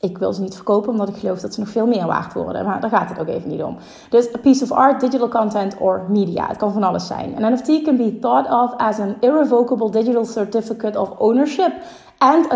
Ik 0.00 0.18
wil 0.18 0.32
ze 0.32 0.40
niet 0.40 0.54
verkopen 0.54 0.90
omdat 0.90 1.08
ik 1.08 1.16
geloof 1.16 1.40
dat 1.40 1.54
ze 1.54 1.60
nog 1.60 1.68
veel 1.68 1.86
meer 1.86 2.06
waard 2.06 2.32
worden. 2.32 2.64
Maar 2.64 2.80
daar 2.80 2.90
gaat 2.90 3.08
het 3.08 3.20
ook 3.20 3.26
even 3.26 3.48
niet 3.48 3.62
om. 3.62 3.76
Dus 4.10 4.34
a 4.34 4.38
piece 4.38 4.64
of 4.64 4.72
art, 4.72 5.00
digital 5.00 5.28
content 5.28 5.76
or 5.78 6.04
media. 6.08 6.46
Het 6.46 6.56
kan 6.56 6.72
van 6.72 6.82
alles 6.82 7.06
zijn. 7.06 7.44
An 7.44 7.52
NFT 7.52 7.82
can 7.82 7.96
be 7.96 8.18
thought 8.18 8.50
of 8.50 8.76
as 8.76 8.98
an 8.98 9.14
irrevocable 9.20 9.90
digital 9.90 10.24
certificate 10.24 11.00
of 11.00 11.10
ownership 11.18 11.72
and 12.20 12.46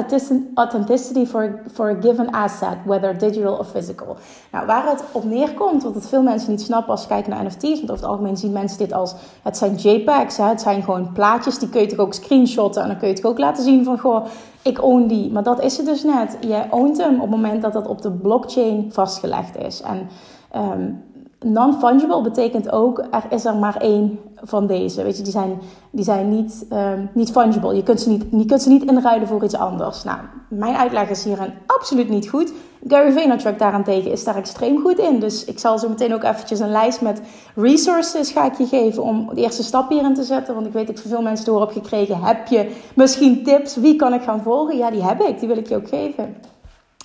authenticity 0.55 1.25
for, 1.27 1.63
for 1.73 1.91
a 1.91 2.01
given 2.01 2.31
asset, 2.35 2.77
whether 2.85 3.19
digital 3.19 3.57
or 3.57 3.65
physical. 3.65 4.17
Nou, 4.53 4.67
waar 4.67 4.91
het 4.91 5.05
op 5.13 5.25
neerkomt, 5.25 5.83
wat 5.83 5.95
het 5.95 6.09
veel 6.09 6.23
mensen 6.23 6.51
niet 6.51 6.61
snappen 6.61 6.91
als 6.91 7.03
ze 7.03 7.09
kijken 7.09 7.31
naar 7.31 7.45
NFT's, 7.45 7.63
want 7.63 7.83
over 7.83 7.95
het 7.95 8.05
algemeen 8.05 8.37
zien 8.37 8.53
mensen 8.53 8.79
dit 8.79 8.93
als, 8.93 9.15
het 9.43 9.57
zijn 9.57 9.75
JPEGs, 9.75 10.37
hè, 10.37 10.45
het 10.45 10.61
zijn 10.61 10.83
gewoon 10.83 11.13
plaatjes, 11.13 11.59
die 11.59 11.69
kun 11.69 11.81
je 11.81 11.87
toch 11.87 11.99
ook 11.99 12.15
screenshotten 12.15 12.83
en 12.83 12.89
dan 12.89 12.99
kun 12.99 13.09
je 13.09 13.15
het 13.15 13.25
ook 13.25 13.39
laten 13.39 13.65
zien 13.65 13.85
van, 13.85 13.99
goh, 13.99 14.27
ik 14.63 14.83
own 14.83 15.07
die. 15.07 15.33
Maar 15.33 15.43
dat 15.43 15.63
is 15.63 15.77
het 15.77 15.87
dus 15.87 16.03
net. 16.03 16.37
Jij 16.41 16.69
ownt 16.71 16.99
hem 16.99 17.15
op 17.15 17.21
het 17.21 17.31
moment 17.31 17.63
dat 17.63 17.73
dat 17.73 17.87
op 17.87 18.03
de 18.03 18.11
blockchain 18.11 18.93
vastgelegd 18.93 19.57
is. 19.57 19.83
En 19.83 20.09
um, 20.57 21.03
non-fungible 21.45 22.23
betekent 22.23 22.73
ook, 22.73 22.99
er 22.99 23.25
is 23.29 23.45
er 23.45 23.57
maar 23.57 23.77
één 23.77 24.19
van 24.37 24.67
deze. 24.67 25.03
Weet 25.03 25.17
je, 25.17 25.23
die 25.23 25.33
zijn, 25.33 25.59
die 25.91 26.05
zijn 26.05 26.29
niet, 26.29 26.67
um, 26.73 27.11
niet 27.13 27.31
fungible. 27.31 27.75
Je 27.75 27.83
kunt, 27.83 28.01
ze 28.01 28.09
niet, 28.09 28.25
je 28.31 28.47
kunt 28.47 28.63
ze 28.63 28.69
niet 28.69 28.85
inruilen 28.85 29.29
voor 29.29 29.45
iets 29.45 29.57
anders. 29.57 30.05
Nou, 30.05 30.19
mijn 30.49 30.75
uitleg 30.75 31.11
is 31.11 31.25
hierin 31.25 31.53
absoluut 31.67 32.09
niet 32.09 32.29
goed. 32.29 32.53
Gary 32.89 33.13
Vaynerchuk 33.13 33.59
daarentegen 33.59 34.11
is 34.11 34.25
daar 34.25 34.37
extreem 34.37 34.81
goed 34.81 34.99
in. 34.99 35.21
Dus 35.21 35.45
ik 35.45 35.59
zal 35.59 35.79
zo 35.79 35.89
meteen 35.89 36.15
ook 36.15 36.23
eventjes 36.23 36.61
een 36.61 36.71
lijst 36.71 37.01
met 37.01 37.21
resources 37.55 38.31
ga 38.31 38.45
ik 38.45 38.55
je 38.55 38.67
geven 38.67 39.03
om 39.03 39.31
de 39.35 39.41
eerste 39.41 39.63
stap 39.63 39.89
hierin 39.89 40.15
te 40.15 40.23
zetten. 40.23 40.55
Want 40.55 40.67
ik 40.67 40.73
weet 40.73 40.87
dat 40.87 40.99
ik 40.99 41.05
veel 41.07 41.23
mensen 41.23 41.47
door 41.47 41.61
heb 41.61 41.71
gekregen. 41.71 42.23
Heb 42.23 42.47
je 42.47 42.71
misschien 42.95 43.45
tips? 43.45 43.77
Wie 43.77 43.97
kan 43.97 44.15
ik 44.15 44.23
gaan 44.23 44.43
volgen? 44.43 44.77
Ja, 44.77 44.91
die 44.91 45.05
heb 45.05 45.21
ik. 45.21 45.39
Die 45.39 45.49
wil 45.49 45.57
ik 45.57 45.69
je 45.69 45.77
ook 45.77 45.89
geven. 45.89 46.37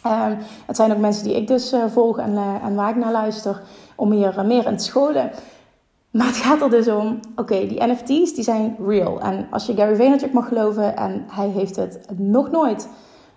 Um, 0.06 0.38
het 0.66 0.76
zijn 0.76 0.92
ook 0.92 0.98
mensen 0.98 1.24
die 1.24 1.36
ik 1.36 1.48
dus 1.48 1.74
uh, 1.74 1.84
volg 1.88 2.18
en, 2.18 2.32
uh, 2.32 2.64
en 2.64 2.76
waar 2.76 2.90
ik 2.90 2.96
naar 2.96 3.12
luister 3.12 3.62
om 3.96 4.12
hier 4.12 4.46
meer 4.46 4.66
in 4.68 4.78
te 4.78 4.84
scholen. 4.84 5.32
Maar 6.12 6.28
het 6.28 6.36
gaat 6.36 6.62
er 6.62 6.70
dus 6.70 6.88
om, 6.88 7.20
oké, 7.36 7.68
die 7.68 7.84
NFT's 7.84 8.34
die 8.34 8.44
zijn 8.44 8.76
real. 8.86 9.22
En 9.22 9.48
als 9.52 9.66
je 9.66 9.76
Gary 9.76 9.96
Vaynerchuk 9.96 10.34
mag 10.34 10.48
geloven, 10.48 10.98
en 10.98 11.26
hij 11.28 11.48
heeft 11.48 11.76
het 11.76 12.00
nog 12.18 12.52
nooit 12.52 12.90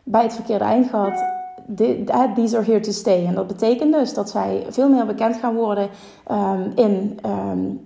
bij 0.03 0.23
het 0.23 0.35
verkeerde 0.35 0.65
eind 0.65 0.89
gehad, 0.89 1.25
these 2.35 2.57
are 2.57 2.65
here 2.65 2.81
to 2.81 2.93
stay. 2.93 3.27
En 3.27 3.35
dat 3.35 3.47
betekent 3.47 3.93
dus 3.93 4.15
dat 4.15 4.31
zij 4.31 4.67
veel 4.69 4.89
meer 4.89 5.07
bekend 5.07 5.37
gaan 5.37 5.55
worden 5.55 5.89
um, 6.31 6.73
in, 6.75 7.19
um, 7.27 7.81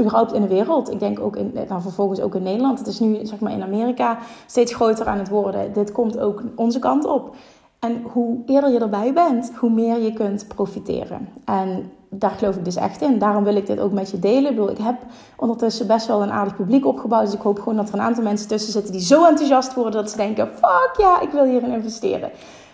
überhaupt 0.00 0.32
in 0.32 0.42
de 0.42 0.48
wereld. 0.48 0.90
Ik 0.90 0.98
denk 0.98 1.20
ook 1.20 1.36
in, 1.36 1.52
nou, 1.68 1.82
vervolgens 1.82 2.20
ook 2.20 2.34
in 2.34 2.42
Nederland. 2.42 2.78
Het 2.78 2.88
is 2.88 3.00
nu 3.00 3.26
zeg 3.26 3.40
maar 3.40 3.52
in 3.52 3.62
Amerika 3.62 4.18
steeds 4.46 4.74
groter 4.74 5.06
aan 5.06 5.18
het 5.18 5.28
worden. 5.28 5.72
Dit 5.72 5.92
komt 5.92 6.18
ook 6.18 6.42
onze 6.56 6.78
kant 6.78 7.04
op. 7.04 7.36
En 7.84 8.02
hoe 8.12 8.38
eerder 8.46 8.70
je 8.70 8.78
erbij 8.78 9.12
bent, 9.12 9.52
hoe 9.56 9.70
meer 9.70 9.98
je 10.02 10.12
kunt 10.12 10.48
profiteren. 10.48 11.28
En 11.44 11.92
daar 12.08 12.30
geloof 12.30 12.56
ik 12.56 12.64
dus 12.64 12.76
echt 12.76 13.02
in. 13.02 13.18
Daarom 13.18 13.44
wil 13.44 13.56
ik 13.56 13.66
dit 13.66 13.80
ook 13.80 13.92
met 13.92 14.10
je 14.10 14.18
delen. 14.18 14.50
Ik, 14.50 14.56
bedoel, 14.56 14.70
ik 14.70 14.78
heb 14.78 14.96
ondertussen 15.36 15.86
best 15.86 16.06
wel 16.06 16.22
een 16.22 16.30
aardig 16.30 16.56
publiek 16.56 16.86
opgebouwd. 16.86 17.24
Dus 17.24 17.34
ik 17.34 17.40
hoop 17.40 17.58
gewoon 17.58 17.76
dat 17.76 17.88
er 17.88 17.94
een 17.94 18.00
aantal 18.00 18.22
mensen 18.22 18.48
tussen 18.48 18.72
zitten 18.72 18.92
die 18.92 19.00
zo 19.00 19.24
enthousiast 19.26 19.74
worden 19.74 19.92
dat 19.92 20.10
ze 20.10 20.16
denken: 20.16 20.48
fuck 20.48 20.94
ja, 20.96 21.20
ik 21.20 21.30
wil 21.30 21.44
hierin 21.44 21.72
investeren. 21.72 22.30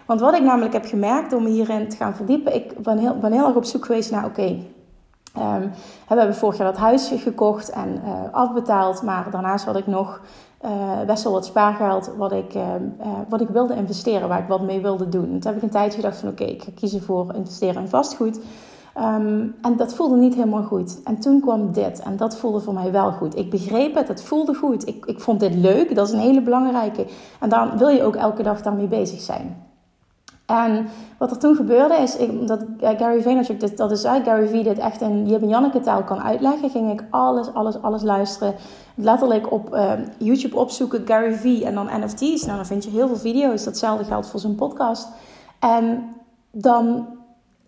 Want 0.07 0.21
wat 0.21 0.35
ik 0.35 0.43
namelijk 0.43 0.73
heb 0.73 0.87
gemerkt 0.87 1.31
door 1.31 1.43
me 1.43 1.49
hierin 1.49 1.89
te 1.89 1.97
gaan 1.97 2.15
verdiepen, 2.15 2.55
ik 2.55 2.79
ben 2.79 2.99
heel, 2.99 3.19
ben 3.19 3.33
erg 3.33 3.55
op 3.55 3.65
zoek 3.65 3.85
geweest 3.85 4.11
naar: 4.11 4.25
oké, 4.25 4.57
ehm, 5.35 5.61
we 6.09 6.15
hebben 6.15 6.35
vorig 6.35 6.57
jaar 6.57 6.71
dat 6.73 6.81
huisje 6.81 7.19
gekocht 7.19 7.71
en 7.71 8.03
uh, 8.05 8.13
afbetaald. 8.33 9.03
Maar 9.03 9.31
daarnaast 9.31 9.65
had 9.65 9.77
ik 9.77 9.87
nog 9.87 10.21
uh, 10.65 11.01
best 11.07 11.23
wel 11.23 11.33
wat 11.33 11.47
spaargeld 11.47 12.11
wat 12.17 12.33
ik, 12.33 12.55
uh, 12.55 12.63
wat 13.29 13.41
ik 13.41 13.49
wilde 13.49 13.75
investeren, 13.75 14.29
waar 14.29 14.41
ik 14.43 14.49
wat 14.49 14.63
mee 14.63 14.81
wilde 14.81 15.09
doen. 15.09 15.25
En 15.25 15.41
toen 15.41 15.53
heb 15.53 15.57
ik 15.57 15.63
een 15.63 15.71
tijdje 15.71 16.01
gedacht 16.01 16.19
van 16.19 16.29
oké, 16.29 16.45
ik 16.45 16.63
ga 16.63 16.71
kiezen 16.75 17.03
voor 17.03 17.35
investeren 17.35 17.83
in 17.83 17.89
vastgoed. 17.89 18.41
Um, 18.99 19.55
en 19.63 19.77
dat 19.77 19.95
voelde 19.95 20.17
niet 20.17 20.35
helemaal 20.35 20.63
goed. 20.63 21.03
En 21.05 21.21
toen 21.21 21.41
kwam 21.41 21.73
dit. 21.73 22.01
En 22.01 22.17
dat 22.17 22.37
voelde 22.37 22.61
voor 22.61 22.75
mij 22.75 22.93
wel 22.93 23.13
goed. 23.13 23.37
Ik 23.37 23.51
begreep 23.51 23.95
het, 23.95 24.09
het 24.09 24.23
voelde 24.23 24.55
goed. 24.55 24.89
Ik, 24.89 25.07
ik 25.07 25.21
vond 25.21 25.41
dit 25.41 25.55
leuk, 25.55 25.95
dat 25.95 26.07
is 26.07 26.13
een 26.13 26.21
hele 26.21 26.43
belangrijke. 26.43 27.07
En 27.41 27.49
dan 27.49 27.79
wil 27.79 27.89
je 27.89 28.03
ook 28.03 28.17
elke 28.17 28.43
dag 28.43 28.63
daarmee 28.63 28.87
bezig 28.87 29.21
zijn. 29.21 29.70
En 30.51 30.89
wat 31.19 31.31
er 31.31 31.39
toen 31.39 31.55
gebeurde 31.55 31.95
is, 31.95 32.17
ik, 32.17 32.47
dat 32.47 32.65
Gary 32.81 33.23
Vaynerchuk, 33.23 33.77
dat 33.77 33.91
is 33.91 34.07
uit 34.07 34.25
Gary 34.25 34.49
V 34.49 34.63
dit 34.63 34.79
echt 34.79 35.01
in 35.01 35.27
Jip 35.27 35.43
en 35.43 35.49
Janneke 35.49 35.81
taal 35.81 36.05
kan 36.05 36.23
uitleggen, 36.23 36.71
ging 36.71 36.93
ik 36.93 37.05
alles, 37.11 37.55
alles, 37.55 37.83
alles 37.83 38.03
luisteren. 38.03 38.55
Letterlijk 38.95 39.53
op 39.53 39.75
uh, 39.75 39.93
YouTube 40.19 40.57
opzoeken, 40.57 41.07
Gary 41.07 41.35
V 41.35 41.63
en 41.63 41.75
dan 41.75 41.89
NFT's. 42.01 42.45
Nou, 42.45 42.57
dan 42.57 42.67
vind 42.67 42.85
je 42.85 42.91
heel 42.91 43.07
veel 43.07 43.17
video's. 43.17 43.65
Datzelfde 43.65 44.05
geldt 44.05 44.27
voor 44.27 44.41
zijn 44.41 44.55
podcast. 44.55 45.09
En 45.59 46.15
dan, 46.51 47.07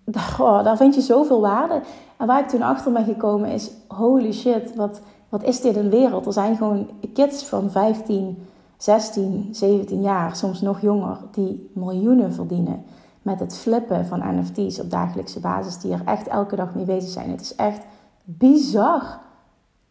oh, 0.39 0.65
daar 0.65 0.77
vind 0.77 0.95
je 0.95 1.01
zoveel 1.01 1.41
waarde. 1.41 1.81
En 2.17 2.27
waar 2.27 2.41
ik 2.41 2.49
toen 2.49 2.63
achter 2.63 2.93
ben 2.93 3.05
gekomen 3.05 3.51
is, 3.51 3.71
holy 3.89 4.33
shit, 4.33 4.75
wat, 4.75 5.01
wat 5.29 5.43
is 5.43 5.61
dit 5.61 5.77
een 5.77 5.91
wereld? 5.91 6.27
Er 6.27 6.33
zijn 6.33 6.57
gewoon 6.57 6.91
kids 7.15 7.45
van 7.45 7.71
15 7.71 8.47
16, 8.83 9.49
17 9.53 10.03
jaar, 10.03 10.37
soms 10.37 10.61
nog 10.61 10.81
jonger, 10.81 11.19
die 11.31 11.71
miljoenen 11.75 12.33
verdienen 12.33 12.85
met 13.23 13.41
het 13.41 13.57
flippen 13.57 14.07
van 14.07 14.39
NFT's 14.39 14.79
op 14.79 14.91
dagelijkse 14.91 15.41
basis, 15.41 15.79
die 15.79 15.93
er 15.93 16.03
echt 16.05 16.29
elke 16.29 16.57
dag 16.57 16.75
mee 16.75 16.85
bezig 16.85 17.11
zijn. 17.11 17.31
Het 17.31 17.41
is 17.41 17.55
echt 17.55 17.81
bizar 18.25 19.21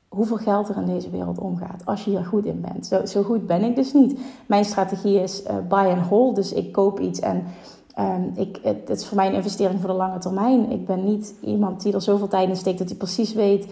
hoeveel 0.08 0.38
geld 0.38 0.70
er 0.70 0.78
in 0.78 0.86
deze 0.86 1.10
wereld 1.10 1.40
omgaat 1.40 1.86
als 1.86 2.04
je 2.04 2.10
hier 2.10 2.26
goed 2.26 2.46
in 2.46 2.62
bent. 2.62 2.86
Zo, 2.86 3.06
zo 3.06 3.24
goed 3.24 3.48
ben 3.48 3.64
ik 3.64 3.76
dus 3.76 3.94
niet. 3.94 4.20
Mijn 4.46 4.66
strategie 4.66 5.22
is 5.22 5.44
uh, 5.44 5.50
buy 5.70 5.86
and 5.86 6.08
hold, 6.08 6.36
dus 6.36 6.54
ik 6.54 6.72
koop 6.72 7.00
iets 7.00 7.20
en 7.20 7.44
um, 8.00 8.32
ik, 8.36 8.60
het, 8.64 8.88
het, 8.88 9.00
is 9.00 9.08
voor 9.08 9.18
mij 9.18 9.28
een 9.28 9.34
investering 9.34 9.80
voor 9.80 9.90
de 9.90 9.96
lange 9.96 10.20
termijn. 10.20 10.72
Ik 10.72 10.86
ben 10.86 11.06
niet 11.06 11.34
iemand 11.42 11.82
die 11.82 11.94
er 11.94 12.02
zoveel 12.02 12.28
tijd 12.28 12.50
in 12.50 12.56
steekt 12.56 12.78
dat 12.78 12.90
hij 12.90 12.98
precies 12.98 13.34
weet 13.34 13.68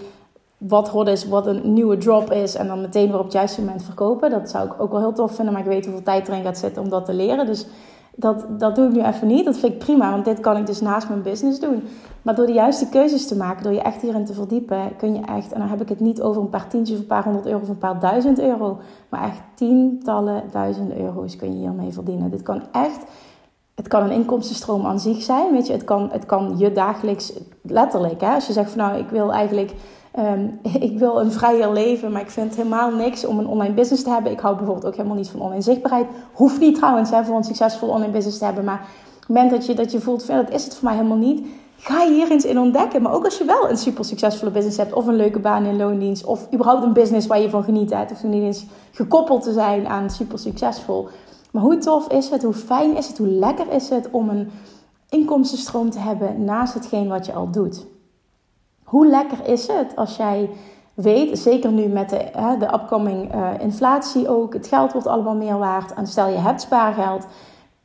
wat 0.59 0.89
hot 0.89 1.07
is, 1.07 1.27
wat 1.27 1.47
een 1.47 1.73
nieuwe 1.73 1.97
drop 1.97 2.31
is. 2.31 2.55
En 2.55 2.67
dan 2.67 2.81
meteen 2.81 3.07
weer 3.07 3.17
op 3.17 3.23
het 3.23 3.33
juiste 3.33 3.59
moment 3.59 3.83
verkopen. 3.83 4.29
Dat 4.29 4.49
zou 4.49 4.65
ik 4.65 4.81
ook 4.81 4.91
wel 4.91 4.99
heel 4.99 5.13
tof 5.13 5.35
vinden. 5.35 5.53
Maar 5.53 5.63
ik 5.63 5.69
weet 5.69 5.85
hoeveel 5.85 6.03
tijd 6.03 6.27
erin 6.27 6.43
gaat 6.43 6.57
zitten 6.57 6.81
om 6.81 6.89
dat 6.89 7.05
te 7.05 7.13
leren. 7.13 7.45
Dus 7.45 7.67
dat, 8.15 8.45
dat 8.59 8.75
doe 8.75 8.85
ik 8.85 8.91
nu 8.91 9.03
even 9.03 9.27
niet. 9.27 9.45
Dat 9.45 9.57
vind 9.57 9.73
ik 9.73 9.79
prima. 9.79 10.11
Want 10.11 10.25
dit 10.25 10.39
kan 10.39 10.57
ik 10.57 10.65
dus 10.65 10.81
naast 10.81 11.09
mijn 11.09 11.21
business 11.21 11.59
doen. 11.59 11.83
Maar 12.21 12.35
door 12.35 12.45
de 12.45 12.53
juiste 12.53 12.89
keuzes 12.89 13.27
te 13.27 13.35
maken, 13.35 13.63
door 13.63 13.73
je 13.73 13.81
echt 13.81 14.01
hierin 14.01 14.25
te 14.25 14.33
verdiepen, 14.33 14.95
kun 14.97 15.13
je 15.13 15.21
echt, 15.21 15.51
en 15.51 15.59
dan 15.59 15.69
heb 15.69 15.81
ik 15.81 15.89
het 15.89 15.99
niet 15.99 16.21
over 16.21 16.41
een 16.41 16.49
paar 16.49 16.67
tientjes 16.67 16.95
of 16.95 17.01
een 17.01 17.07
paar 17.07 17.23
honderd 17.23 17.45
euro 17.45 17.59
of 17.61 17.69
een 17.69 17.77
paar 17.77 17.99
duizend 17.99 18.39
euro, 18.39 18.77
maar 19.09 19.23
echt 19.23 19.41
tientallen 19.55 20.43
duizenden 20.51 20.99
euro's 21.01 21.35
kun 21.35 21.53
je 21.53 21.59
hiermee 21.59 21.93
verdienen. 21.93 22.29
Dit 22.29 22.41
kan 22.41 22.61
echt, 22.71 23.03
het 23.75 23.87
kan 23.87 24.03
een 24.03 24.11
inkomstenstroom 24.11 24.85
aan 24.85 24.99
zich 24.99 25.21
zijn, 25.21 25.51
weet 25.51 25.67
je, 25.67 25.73
het 25.73 25.83
kan, 25.83 26.09
het 26.11 26.25
kan 26.25 26.53
je 26.57 26.71
dagelijks, 26.71 27.33
letterlijk, 27.61 28.21
hè, 28.21 28.33
als 28.33 28.47
je 28.47 28.53
zegt 28.53 28.71
van 28.71 28.79
nou, 28.79 28.97
ik 28.97 29.09
wil 29.09 29.33
eigenlijk 29.33 29.73
Ehm, 30.11 30.47
ik 30.89 30.99
wil 30.99 31.19
een 31.19 31.31
vrijer 31.31 31.71
leven, 31.71 32.11
maar 32.11 32.21
ik 32.21 32.29
vind 32.29 32.55
helemaal 32.55 32.91
niks 32.91 33.25
om 33.25 33.39
een 33.39 33.47
online 33.47 33.73
business 33.73 34.03
te 34.03 34.09
hebben. 34.09 34.31
Ik 34.31 34.39
hou 34.39 34.55
bijvoorbeeld 34.55 34.85
ook 34.85 34.95
helemaal 34.95 35.17
niet 35.17 35.29
van 35.29 35.41
online 35.41 35.61
zichtbaarheid. 35.61 36.07
Hoeft 36.33 36.59
niet 36.59 36.75
trouwens 36.75 37.09
hè, 37.09 37.23
voor 37.23 37.35
een 37.35 37.43
succesvol 37.43 37.89
online 37.89 38.11
business 38.11 38.37
te 38.37 38.45
hebben. 38.45 38.63
Maar 38.63 38.79
op 39.15 39.19
het 39.19 39.27
moment 39.27 39.51
dat 39.51 39.65
je, 39.65 39.73
dat 39.73 39.91
je 39.91 39.99
voelt, 39.99 40.27
dat 40.27 40.49
is 40.49 40.63
het 40.63 40.75
voor 40.75 40.83
mij 40.83 40.95
helemaal 40.95 41.17
niet. 41.17 41.47
Ga 41.77 42.01
je 42.01 42.13
hier 42.13 42.31
eens 42.31 42.45
in 42.45 42.59
ontdekken. 42.59 43.01
Maar 43.01 43.13
ook 43.13 43.25
als 43.25 43.37
je 43.37 43.45
wel 43.45 43.69
een 43.69 43.77
super 43.77 44.05
succesvolle 44.05 44.51
business 44.51 44.77
hebt, 44.77 44.93
of 44.93 45.07
een 45.07 45.15
leuke 45.15 45.39
baan 45.39 45.65
in 45.65 45.77
loondienst, 45.77 46.25
of 46.25 46.47
überhaupt 46.53 46.83
een 46.83 46.93
business 46.93 47.27
waar 47.27 47.39
je 47.39 47.49
van 47.49 47.63
geniet. 47.63 47.93
Het 47.93 48.09
hoeft 48.09 48.23
niet 48.23 48.43
eens 48.43 48.65
gekoppeld 48.91 49.43
te 49.43 49.53
zijn 49.53 49.87
aan 49.87 50.09
super 50.09 50.39
succesvol. 50.39 51.07
Maar 51.51 51.63
hoe 51.63 51.77
tof 51.77 52.11
is 52.11 52.29
het, 52.29 52.43
hoe 52.43 52.53
fijn 52.53 52.97
is 52.97 53.07
het, 53.07 53.17
hoe 53.17 53.27
lekker 53.27 53.71
is 53.71 53.89
het 53.89 54.07
om 54.11 54.29
een 54.29 54.49
inkomstenstroom 55.09 55.89
te 55.89 55.99
hebben 55.99 56.43
naast 56.43 56.73
hetgeen 56.73 57.07
wat 57.07 57.25
je 57.25 57.33
al 57.33 57.51
doet. 57.51 57.85
Hoe 58.89 59.07
lekker 59.07 59.37
is 59.47 59.67
het 59.67 59.95
als 59.95 60.15
jij 60.15 60.49
weet, 60.93 61.39
zeker 61.39 61.71
nu 61.71 61.87
met 61.87 62.09
de, 62.09 62.25
hè, 62.31 62.57
de 62.57 62.73
upcoming 62.73 63.35
uh, 63.35 63.49
inflatie 63.59 64.29
ook, 64.29 64.53
het 64.53 64.67
geld 64.67 64.91
wordt 64.91 65.07
allemaal 65.07 65.35
meer 65.35 65.57
waard. 65.57 65.93
En 65.93 66.07
stel 66.07 66.27
je 66.27 66.37
hebt 66.37 66.61
spaargeld. 66.61 67.25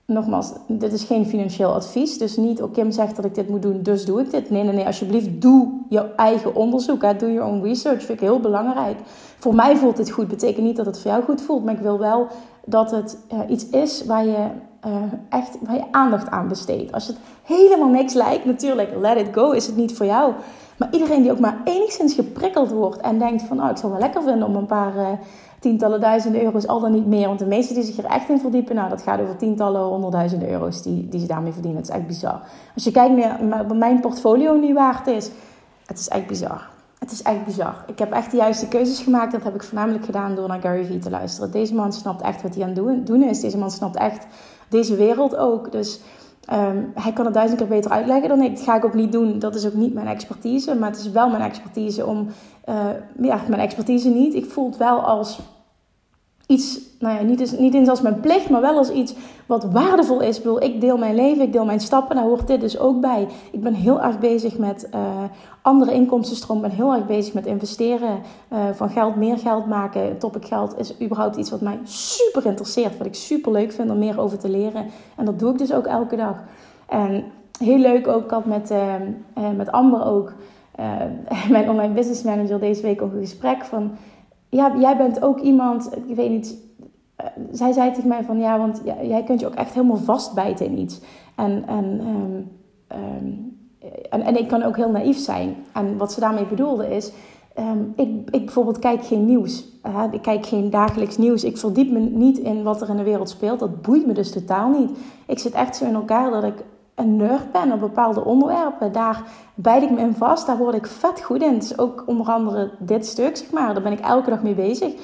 Nogmaals, 0.07 0.53
dit 0.67 0.93
is 0.93 1.05
geen 1.05 1.27
financieel 1.27 1.73
advies. 1.73 2.19
Dus 2.19 2.37
niet, 2.37 2.63
oh 2.63 2.73
Kim 2.73 2.91
zegt 2.91 3.17
dat 3.17 3.25
ik 3.25 3.35
dit 3.35 3.49
moet 3.49 3.63
doen, 3.63 3.83
dus 3.83 4.05
doe 4.05 4.21
ik 4.21 4.31
dit. 4.31 4.51
Nee, 4.51 4.63
nee, 4.63 4.75
nee, 4.75 4.87
alsjeblieft, 4.87 5.41
doe 5.41 5.69
je 5.89 6.15
eigen 6.15 6.55
onderzoek. 6.55 7.03
Hè. 7.03 7.17
Doe 7.17 7.31
je 7.31 7.45
own 7.45 7.63
research, 7.63 8.03
vind 8.03 8.21
ik 8.21 8.27
heel 8.27 8.41
belangrijk. 8.41 8.99
Voor 9.39 9.55
mij 9.55 9.77
voelt 9.77 9.99
het 9.99 10.11
goed, 10.11 10.29
betekent 10.29 10.67
niet 10.67 10.77
dat 10.77 10.87
het 10.87 10.99
voor 10.99 11.11
jou 11.11 11.25
goed 11.25 11.43
voelt. 11.43 11.65
Maar 11.65 11.75
ik 11.75 11.81
wil 11.81 11.99
wel 11.99 12.27
dat 12.65 12.91
het 12.91 13.19
uh, 13.33 13.39
iets 13.49 13.69
is 13.69 14.05
waar 14.05 14.25
je 14.25 14.47
uh, 14.87 14.93
echt 15.29 15.59
waar 15.61 15.77
je 15.77 15.85
aandacht 15.91 16.31
aan 16.31 16.49
besteedt. 16.49 16.93
Als 16.93 17.07
het 17.07 17.17
helemaal 17.43 17.89
niks 17.89 18.15
lijkt, 18.15 18.45
natuurlijk, 18.45 18.95
let 19.01 19.17
it 19.17 19.29
go, 19.33 19.51
is 19.51 19.67
het 19.67 19.77
niet 19.77 19.97
voor 19.97 20.07
jou. 20.07 20.33
Maar 20.79 20.89
iedereen 20.91 21.23
die 21.23 21.31
ook 21.31 21.39
maar 21.39 21.61
enigszins 21.65 22.15
geprikkeld 22.15 22.71
wordt 22.71 23.01
en 23.01 23.19
denkt 23.19 23.43
van, 23.43 23.63
oh, 23.63 23.71
ik 23.71 23.77
zou 23.77 23.93
wel 23.93 24.01
lekker 24.01 24.23
vinden 24.23 24.49
om 24.49 24.57
een 24.57 24.67
paar 24.67 24.97
uh, 24.97 25.09
tientallen 25.59 26.01
duizenden 26.01 26.43
euro's, 26.43 26.67
al 26.67 26.81
dan 26.81 26.93
niet 26.93 27.07
meer. 27.07 27.27
Want 27.27 27.39
de 27.39 27.47
meesten 27.47 27.75
die 27.75 27.85
zich 27.85 27.99
er 27.99 28.05
echt 28.05 28.29
in 28.29 28.39
verdiepen, 28.41 28.75
nou, 28.75 28.89
dat 28.89 29.03
gaat 29.03 29.21
over 29.21 29.37
tientallen, 29.37 29.83
honderdduizenden 29.83 30.51
euro's 30.51 30.83
die, 30.83 31.09
die 31.09 31.21
ze 31.21 31.27
daarmee 31.27 31.53
verdienen. 31.53 31.81
Het 31.81 31.91
is 31.91 31.95
echt 31.97 32.07
bizar. 32.07 32.41
Als 32.75 32.85
je 32.85 32.91
kijkt 32.91 33.41
naar 33.41 33.67
wat 33.67 33.77
mijn 33.77 34.01
portfolio 34.01 34.55
nu 34.55 34.75
waard 34.75 35.07
is, 35.07 35.31
het 35.87 35.99
is 35.99 36.09
echt 36.09 36.27
bizar. 36.27 36.73
Het 36.99 37.13
is 37.13 37.23
echt 37.23 37.45
bizar. 37.45 37.85
Ik 37.87 37.99
heb 37.99 38.13
echt 38.13 38.31
de 38.31 38.37
juiste 38.37 38.69
keuzes 38.69 39.01
gemaakt. 39.01 39.33
Dat 39.33 39.43
heb 39.43 39.55
ik 39.55 39.63
voornamelijk 39.63 40.05
gedaan 40.05 40.35
door 40.35 40.49
naar 40.49 40.61
Gary 40.61 40.85
Vee 40.85 40.99
te 40.99 41.11
luisteren. 41.11 41.51
Deze 41.51 41.75
man 41.75 41.93
snapt 41.93 42.23
echt 42.23 42.43
wat 42.43 42.55
hij 42.55 42.65
aan 42.65 42.75
het 42.75 43.07
doen 43.07 43.23
is. 43.23 43.41
Deze 43.41 43.59
man 43.59 43.71
snapt 43.71 43.97
echt 43.97 44.27
deze 44.69 44.97
wereld 44.97 45.37
ook. 45.37 45.73
Dus 45.73 46.01
Ehm, 46.47 46.77
hij 46.95 47.13
kan 47.13 47.25
het 47.25 47.35
duizend 47.35 47.59
keer 47.59 47.69
beter 47.69 47.91
uitleggen 47.91 48.29
dan 48.29 48.43
ik. 48.43 48.55
Dat 48.55 48.65
ga 48.65 48.77
ik 48.77 48.85
ook 48.85 48.95
niet 48.95 49.13
doen. 49.13 49.39
Dat 49.39 49.55
is 49.55 49.67
ook 49.67 49.75
niet 49.75 49.95
mijn 49.95 50.07
expertise. 50.07 50.75
Maar 50.75 50.91
het 50.91 50.99
is 50.99 51.11
wel 51.11 51.31
mijn 51.31 51.43
expertise 51.43 52.07
om... 52.07 52.27
Uh, 52.69 52.87
ja, 53.21 53.41
mijn 53.49 53.61
expertise 53.63 54.09
niet. 54.09 54.35
Ik 54.35 54.45
voel 54.45 54.67
het 54.67 54.77
wel 54.77 55.01
als 55.01 55.41
iets, 56.47 56.81
nou 56.99 57.15
ja, 57.19 57.23
niet, 57.23 57.41
eens, 57.41 57.59
niet 57.59 57.75
eens 57.75 57.89
als 57.89 58.01
mijn 58.01 58.21
plicht, 58.21 58.51
maar 58.51 58.61
wel 58.61 58.77
als 58.77 58.91
iets 58.91 59.15
wat 59.47 59.65
waardevol 59.65 60.21
is. 60.21 60.37
Ik 60.37 60.43
bedoel, 60.43 60.63
ik 60.63 60.81
deel 60.81 60.97
mijn 60.97 61.15
leven, 61.15 61.43
ik 61.43 61.53
deel 61.53 61.65
mijn 61.65 61.81
stappen, 61.81 62.17
daar 62.17 62.25
hoort 62.25 62.47
dit 62.47 62.61
dus 62.61 62.79
ook 62.79 63.01
bij. 63.01 63.29
Ik 63.51 63.63
ben 63.63 63.75
heel 63.75 64.03
erg 64.03 64.19
bezig 64.19 64.59
met 64.59 64.89
uh, 64.95 65.01
andere 65.63 65.93
inkomstenstroom, 65.93 66.61
ben 66.61 66.71
heel 66.71 66.95
erg 66.95 67.07
bezig 67.07 67.35
met 67.35 67.47
investeren 67.47 68.21
uh, 68.53 68.59
van 68.73 68.91
geld, 68.91 69.17
meer 69.17 69.39
geld 69.39 69.67
maken. 69.67 70.19
Topic 70.19 70.47
geld 70.47 70.79
is 70.79 71.01
überhaupt 71.01 71.37
iets 71.37 71.51
wat 71.51 71.61
mij 71.61 71.79
super 71.85 72.47
interesseert, 72.47 72.99
wat 72.99 73.07
ik 73.07 73.15
super 73.15 73.53
leuk 73.53 73.73
vind 73.73 73.91
om 73.91 73.99
meer 73.99 74.21
over 74.21 74.39
te 74.39 74.49
leren. 74.49 74.87
En 75.17 75.25
dat 75.25 75.39
doe 75.39 75.53
ik 75.53 75.59
dus 75.59 75.73
ook 75.73 75.87
elke 75.87 76.17
dag. 76.17 76.37
En 76.89 77.25
heel 77.59 77.79
leuk 77.79 78.09
ook, 78.09 78.25
ik 78.25 78.31
had 78.31 78.45
met, 78.45 78.71
uh, 78.71 78.95
met 79.57 79.73
Amber 79.73 80.05
ook, 80.05 80.33
mijn 81.51 81.71
online 81.71 81.95
business 81.95 82.23
manager, 82.23 82.61
deze 82.61 82.83
week 82.83 83.03
ook 83.03 83.13
een 83.13 83.21
gesprek 83.21 83.65
van 83.65 83.91
ja, 84.55 84.77
jij 84.79 84.97
bent 84.97 85.23
ook 85.23 85.41
iemand, 85.41 85.91
ik 86.07 86.17
weet 86.17 86.31
niet, 86.31 86.59
uh, 87.21 87.27
zij 87.51 87.73
zei 87.73 87.93
tegen 87.93 88.09
mij 88.09 88.25
van 88.25 88.39
ja, 88.39 88.59
want 88.59 88.83
jij 89.03 89.23
kunt 89.23 89.41
je 89.41 89.47
ook 89.47 89.55
echt 89.55 89.75
helemaal 89.75 89.97
vastbijten 89.97 90.67
in 90.67 90.79
iets. 90.79 91.01
En, 91.35 91.65
en, 91.67 91.85
um, 91.85 92.51
um, 92.99 93.59
en, 94.11 94.23
en, 94.23 94.39
ik 94.39 94.49
kan 94.49 94.63
ook 94.63 94.77
heel 94.77 94.91
naïef 94.91 95.19
zijn. 95.19 95.57
En 95.73 95.97
wat 95.97 96.13
ze 96.13 96.21
daarmee 96.21 96.47
bedoelde 96.47 96.95
is, 96.95 97.13
um, 97.59 97.93
ik, 97.97 98.31
ik 98.31 98.45
bijvoorbeeld 98.45 98.79
kijk 98.79 99.05
geen 99.05 99.25
nieuws. 99.25 99.65
Ik 100.11 100.23
kijk 100.23 100.47
geen 100.47 100.71
dagelijks 100.71 101.17
nieuws. 101.17 101.45
Ik 101.45 101.59
verdiep 101.59 101.91
me 101.91 101.99
niet 101.99 102.39
in 102.39 102.63
wat 102.63 102.83
er 102.83 102.89
in 102.89 102.97
de 102.97 103.03
wereld 103.03 103.29
speelt. 103.29 103.59
Dat 103.61 103.83
boeit 103.83 104.07
me 104.07 104.13
dus 104.13 104.33
totaal 104.33 104.71
niet. 104.71 104.91
Ik 105.27 105.39
zit 105.39 105.53
echt 105.53 105.77
zo 105.77 105.85
in 105.85 105.95
elkaar 105.95 106.31
dat 106.31 106.45
ik 106.45 106.65
een 106.95 107.17
nerd 107.17 107.53
ben 107.53 107.73
op 107.73 107.81
bepaalde 107.81 108.25
onderwerpen. 108.25 108.93
Daar 108.93 109.23
bijt 109.55 109.83
ik 109.83 109.91
me 109.91 110.01
in 110.01 110.15
vast. 110.15 110.47
Daar 110.47 110.57
word 110.57 110.75
ik 110.75 110.87
vet 110.87 111.21
goed 111.21 111.43
in. 111.43 111.57
Is 111.57 111.79
ook 111.79 112.03
onder 112.07 112.27
andere 112.27 112.71
dit 112.79 113.07
stuk, 113.07 113.37
zeg 113.37 113.51
maar. 113.51 113.75
Daar 113.75 113.83
ben 113.83 113.93
ik 113.93 114.01
elke 114.01 114.31
dag 114.31 114.43
mee 114.43 114.55
bezig. 114.55 114.95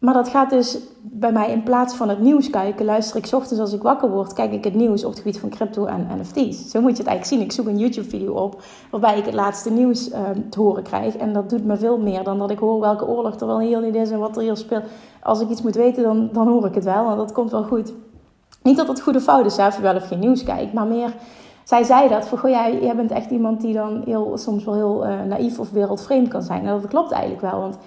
Maar 0.00 0.14
dat 0.14 0.28
gaat 0.28 0.50
dus 0.50 0.78
bij 1.02 1.32
mij 1.32 1.50
in 1.50 1.62
plaats 1.62 1.94
van 1.94 2.08
het 2.08 2.20
nieuws 2.20 2.50
kijken, 2.50 2.84
luister 2.84 3.16
ik 3.16 3.32
ochtends 3.32 3.60
als 3.60 3.72
ik 3.72 3.82
wakker 3.82 4.10
word, 4.10 4.32
kijk 4.32 4.52
ik 4.52 4.64
het 4.64 4.74
nieuws 4.74 5.04
op 5.04 5.10
het 5.10 5.18
gebied 5.18 5.38
van 5.38 5.48
crypto 5.48 5.84
en 5.84 6.08
NFT's. 6.18 6.70
Zo 6.70 6.80
moet 6.80 6.96
je 6.96 7.02
het 7.02 7.06
eigenlijk 7.06 7.24
zien. 7.24 7.40
Ik 7.40 7.52
zoek 7.52 7.66
een 7.66 7.78
YouTube-video 7.78 8.32
op 8.32 8.62
waarbij 8.90 9.18
ik 9.18 9.24
het 9.24 9.34
laatste 9.34 9.70
nieuws 9.70 10.10
uh, 10.10 10.18
te 10.50 10.60
horen 10.60 10.82
krijg. 10.82 11.16
En 11.16 11.32
dat 11.32 11.50
doet 11.50 11.64
me 11.64 11.76
veel 11.76 11.98
meer 11.98 12.24
dan 12.24 12.38
dat 12.38 12.50
ik 12.50 12.58
hoor 12.58 12.80
welke 12.80 13.06
oorlog 13.06 13.40
er 13.40 13.46
wel 13.46 13.60
heel 13.60 13.80
niet 13.80 13.94
is 13.94 14.10
en 14.10 14.18
wat 14.18 14.36
er 14.36 14.42
hier 14.42 14.56
speelt. 14.56 14.84
Als 15.22 15.40
ik 15.40 15.48
iets 15.48 15.62
moet 15.62 15.74
weten, 15.74 16.02
dan, 16.02 16.28
dan 16.32 16.48
hoor 16.48 16.66
ik 16.66 16.74
het 16.74 16.84
wel 16.84 17.10
en 17.10 17.16
dat 17.16 17.32
komt 17.32 17.50
wel 17.50 17.64
goed. 17.64 17.92
Niet 18.62 18.76
dat 18.76 18.88
het 18.88 19.00
goede 19.00 19.20
fout 19.20 19.46
is, 19.46 19.54
zelf 19.54 19.76
je 19.76 19.82
wel 19.82 19.94
of 19.94 20.06
geen 20.06 20.18
nieuws 20.18 20.42
kijkt, 20.42 20.72
maar 20.72 20.86
meer 20.86 21.12
zij 21.64 21.84
zei 21.84 22.08
dat, 22.08 22.26
van 22.26 22.38
goh, 22.38 22.50
jij, 22.50 22.80
jij 22.82 22.96
bent 22.96 23.10
echt 23.10 23.30
iemand 23.30 23.60
die 23.60 23.74
dan 23.74 24.02
heel, 24.04 24.38
soms 24.38 24.64
wel 24.64 24.74
heel 24.74 25.06
uh, 25.06 25.22
naïef 25.22 25.58
of 25.58 25.70
wereldvreemd 25.70 26.28
kan 26.28 26.42
zijn. 26.42 26.66
En 26.66 26.80
dat 26.80 26.88
klopt 26.88 27.10
eigenlijk 27.10 27.42
wel, 27.42 27.60
want 27.60 27.78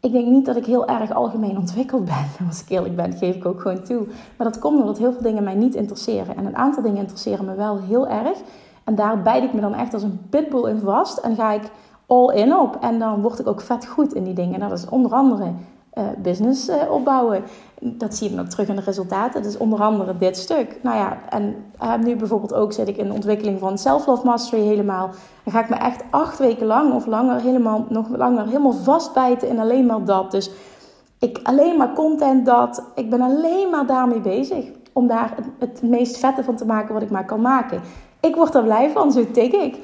ik 0.00 0.12
denk 0.12 0.26
niet 0.26 0.46
dat 0.46 0.56
ik 0.56 0.66
heel 0.66 0.86
erg 0.86 1.12
algemeen 1.12 1.58
ontwikkeld 1.58 2.04
ben. 2.04 2.26
Als 2.48 2.62
ik 2.62 2.68
eerlijk 2.68 2.96
ben, 2.96 3.12
geef 3.12 3.36
ik 3.36 3.46
ook 3.46 3.60
gewoon 3.60 3.82
toe. 3.82 4.06
Maar 4.36 4.46
dat 4.46 4.58
komt 4.58 4.80
omdat 4.80 4.98
heel 4.98 5.12
veel 5.12 5.22
dingen 5.22 5.44
mij 5.44 5.54
niet 5.54 5.74
interesseren. 5.74 6.36
En 6.36 6.46
een 6.46 6.56
aantal 6.56 6.82
dingen 6.82 6.98
interesseren 6.98 7.44
me 7.44 7.54
wel 7.54 7.78
heel 7.80 8.08
erg. 8.08 8.38
En 8.84 8.94
daar 8.94 9.22
bijt 9.22 9.44
ik 9.44 9.52
me 9.52 9.60
dan 9.60 9.74
echt 9.74 9.94
als 9.94 10.02
een 10.02 10.20
pitbull 10.30 10.70
in 10.70 10.80
vast. 10.80 11.18
En 11.18 11.34
ga 11.34 11.52
ik 11.52 11.70
all 12.06 12.34
in 12.34 12.56
op. 12.56 12.76
En 12.80 12.98
dan 12.98 13.20
word 13.20 13.38
ik 13.38 13.46
ook 13.46 13.60
vet 13.60 13.86
goed 13.86 14.14
in 14.14 14.24
die 14.24 14.34
dingen. 14.34 14.58
Nou, 14.58 14.70
dat 14.70 14.78
is 14.78 14.88
onder 14.88 15.12
andere 15.12 15.52
business 16.18 16.68
uh, 16.68 16.74
opbouwen. 16.90 17.42
Dat 17.80 18.14
zie 18.14 18.30
je 18.30 18.36
dan 18.36 18.44
ook 18.44 18.50
terug 18.50 18.68
in 18.68 18.76
de 18.76 18.82
resultaten. 18.82 19.42
Dus 19.42 19.56
onder 19.56 19.80
andere 19.80 20.18
dit 20.18 20.36
stuk. 20.36 20.78
Nou 20.82 20.96
ja, 20.96 21.18
en 21.28 21.64
uh, 21.82 21.96
nu 21.96 22.16
bijvoorbeeld 22.16 22.54
ook 22.54 22.72
zit 22.72 22.88
ik 22.88 22.96
in 22.96 23.06
de 23.06 23.14
ontwikkeling 23.14 23.58
van 23.58 23.78
Self-Love 23.78 24.26
Mastery 24.26 24.62
helemaal. 24.62 25.10
Dan 25.44 25.52
ga 25.52 25.60
ik 25.60 25.68
me 25.68 25.76
echt 25.76 26.02
acht 26.10 26.38
weken 26.38 26.66
lang 26.66 26.92
of 26.92 27.06
langer, 27.06 27.40
helemaal, 27.40 27.86
nog 27.88 28.08
langer, 28.08 28.46
helemaal 28.46 28.72
vastbijten 28.72 29.48
in 29.48 29.58
alleen 29.58 29.86
maar 29.86 30.04
dat. 30.04 30.30
Dus 30.30 30.50
ik 31.18 31.40
alleen 31.42 31.76
maar 31.76 31.92
content 31.92 32.46
dat. 32.46 32.82
Ik 32.94 33.10
ben 33.10 33.20
alleen 33.20 33.70
maar 33.70 33.86
daarmee 33.86 34.20
bezig. 34.20 34.64
Om 34.92 35.06
daar 35.06 35.34
het, 35.58 35.82
meest 35.82 36.16
vette 36.16 36.44
van 36.44 36.56
te 36.56 36.66
maken 36.66 36.94
wat 36.94 37.02
ik 37.02 37.10
maar 37.10 37.24
kan 37.24 37.40
maken. 37.40 37.80
Ik 38.20 38.36
word 38.36 38.54
er 38.54 38.62
blij 38.62 38.90
van, 38.90 39.12
zo 39.12 39.30
tik 39.32 39.52
ik. 39.52 39.74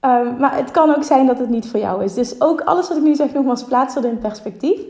Um, 0.00 0.36
maar 0.38 0.56
het 0.56 0.70
kan 0.70 0.94
ook 0.94 1.02
zijn 1.02 1.26
dat 1.26 1.38
het 1.38 1.48
niet 1.48 1.68
voor 1.68 1.80
jou 1.80 2.04
is. 2.04 2.14
Dus 2.14 2.40
ook 2.40 2.60
alles 2.60 2.88
wat 2.88 2.96
ik 2.96 3.02
nu 3.02 3.14
zeg, 3.14 3.32
nogmaals, 3.32 3.64
plaats 3.64 3.94
dat 3.94 4.04
in 4.04 4.18
perspectief. 4.18 4.80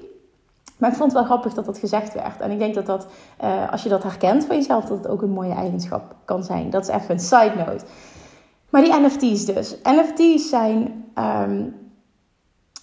Maar 0.76 0.90
ik 0.90 0.96
vond 0.96 1.12
het 1.12 1.20
wel 1.20 1.30
grappig 1.30 1.54
dat 1.54 1.64
dat 1.64 1.78
gezegd 1.78 2.14
werd. 2.14 2.40
En 2.40 2.50
ik 2.50 2.58
denk 2.58 2.74
dat 2.74 2.86
dat, 2.86 3.06
uh, 3.44 3.72
als 3.72 3.82
je 3.82 3.88
dat 3.88 4.02
herkent 4.02 4.44
van 4.44 4.56
jezelf, 4.56 4.84
dat 4.84 4.98
het 4.98 5.08
ook 5.08 5.22
een 5.22 5.30
mooie 5.30 5.54
eigenschap 5.54 6.14
kan 6.24 6.44
zijn. 6.44 6.70
Dat 6.70 6.82
is 6.82 6.94
even 6.94 7.10
een 7.10 7.20
side 7.20 7.52
note. 7.66 7.84
Maar 8.70 8.82
die 8.82 9.00
NFT's 9.00 9.44
dus. 9.44 9.76
NFT's 9.82 10.48
zijn, 10.48 11.04
um, 11.48 11.74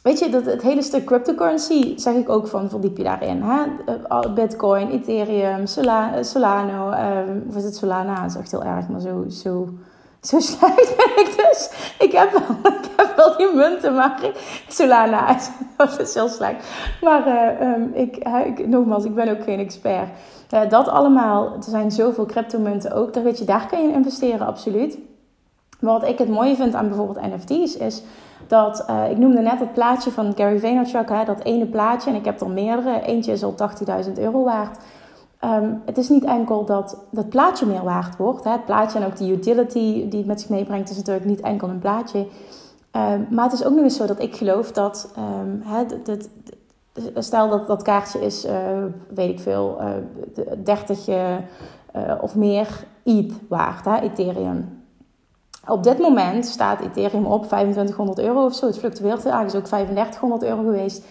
weet 0.01 0.19
je, 0.19 0.29
dat, 0.29 0.45
het 0.45 0.61
hele 0.61 0.81
stuk 0.81 1.05
cryptocurrency 1.05 1.97
zeg 1.97 2.15
ik 2.15 2.29
ook 2.29 2.47
van, 2.47 2.69
verdiep 2.69 2.97
je 2.97 3.03
daarin. 3.03 3.41
Hè? 3.41 3.63
Eh, 4.07 4.33
Bitcoin, 4.33 4.89
Ethereum, 4.89 5.65
Solano, 6.21 6.91
um, 6.91 7.45
of 7.47 7.55
is 7.55 7.63
het 7.63 7.75
Solana? 7.75 8.21
Dat 8.21 8.29
is 8.29 8.37
echt 8.37 8.51
heel 8.51 8.63
erg, 8.63 8.87
maar 8.87 8.99
zo, 8.99 9.25
zo 9.29 9.69
zo 10.23 10.39
slecht 10.39 10.95
ben 10.97 11.25
ik 11.25 11.35
dus. 11.35 11.69
Ik 11.99 12.11
heb 12.11 12.31
wel, 12.31 12.73
ik 12.73 12.89
heb 12.95 13.15
wel 13.15 13.37
die 13.37 13.55
munten, 13.55 13.95
maar 13.95 14.19
Solana 14.67 15.35
is, 15.35 15.49
dat 15.77 15.99
is 15.99 16.13
heel 16.13 16.27
slecht. 16.27 16.67
Maar 17.01 17.27
uh, 17.27 18.01
ik, 18.01 18.17
ik, 18.45 18.67
nogmaals, 18.67 19.05
ik 19.05 19.15
ben 19.15 19.29
ook 19.29 19.43
geen 19.43 19.59
expert. 19.59 20.09
Uh, 20.53 20.69
dat 20.69 20.87
allemaal, 20.87 21.53
er 21.53 21.63
zijn 21.63 21.91
zoveel 21.91 22.25
cryptomunten 22.25 22.91
ook. 22.91 23.13
Daar, 23.13 23.23
weet 23.23 23.37
je, 23.37 23.45
daar 23.45 23.67
kan 23.67 23.81
je 23.81 23.87
in 23.87 23.93
investeren, 23.93 24.47
absoluut. 24.47 24.97
Maar 25.79 25.93
wat 25.93 26.07
ik 26.07 26.17
het 26.17 26.29
mooie 26.29 26.55
vind 26.55 26.75
aan 26.75 26.87
bijvoorbeeld 26.87 27.25
NFT's 27.25 27.75
is 27.75 28.03
dat, 28.47 28.85
uh, 28.89 29.09
ik 29.09 29.17
noemde 29.17 29.41
net 29.41 29.59
het 29.59 29.73
plaatje 29.73 30.11
van 30.11 30.33
Gary 30.35 30.59
Vaynerchuk, 30.59 31.09
hè, 31.09 31.25
dat 31.25 31.43
ene 31.43 31.65
plaatje. 31.65 32.09
En 32.09 32.15
ik 32.15 32.25
heb 32.25 32.41
er 32.41 32.49
meerdere. 32.49 33.01
Eentje 33.01 33.31
is 33.31 33.43
al 33.43 33.55
80.000 34.05 34.11
euro 34.13 34.43
waard. 34.43 34.77
Um, 35.45 35.81
het 35.85 35.97
is 35.97 36.09
niet 36.09 36.23
enkel 36.23 36.65
dat 36.65 36.97
dat 37.11 37.29
plaatje 37.29 37.65
meer 37.65 37.83
waard 37.83 38.17
wordt. 38.17 38.43
Hè. 38.43 38.51
Het 38.51 38.65
plaatje 38.65 38.99
en 38.99 39.05
ook 39.05 39.17
de 39.17 39.29
utility 39.29 40.09
die 40.09 40.17
het 40.17 40.25
met 40.25 40.41
zich 40.41 40.49
meebrengt, 40.49 40.89
is 40.89 40.97
natuurlijk 40.97 41.25
niet 41.25 41.41
enkel 41.41 41.69
een 41.69 41.79
plaatje. 41.79 42.19
Um, 42.19 43.27
maar 43.29 43.43
het 43.43 43.53
is 43.53 43.63
ook 43.65 43.73
nog 43.73 43.83
eens 43.83 43.95
zo 43.95 44.05
dat 44.05 44.21
ik 44.21 44.35
geloof 44.35 44.71
dat, 44.71 45.13
um, 45.17 45.61
hè, 45.65 45.85
stel 47.21 47.49
dat 47.49 47.67
dat 47.67 47.81
kaartje 47.81 48.25
is, 48.25 48.45
uh, 48.45 48.51
weet 49.13 49.29
ik 49.29 49.39
veel, 49.39 49.77
uh, 49.81 50.55
30 50.63 51.07
uh, 51.07 51.37
of 52.21 52.35
meer 52.35 52.85
ETH 53.03 53.33
waard, 53.47 53.85
hè, 53.85 53.99
Ethereum. 53.99 54.81
Op 55.67 55.83
dit 55.83 55.99
moment 55.99 56.45
staat 56.45 56.79
Ethereum 56.79 57.25
op 57.25 57.45
2500 57.45 58.19
euro 58.19 58.45
of 58.45 58.55
zo. 58.55 58.65
Het 58.65 58.79
fluctueert 58.79 59.25
eigenlijk, 59.25 59.53
is 59.53 59.55
ook 59.55 59.65
3500 59.65 60.43
euro 60.43 60.61
geweest. 60.63 61.05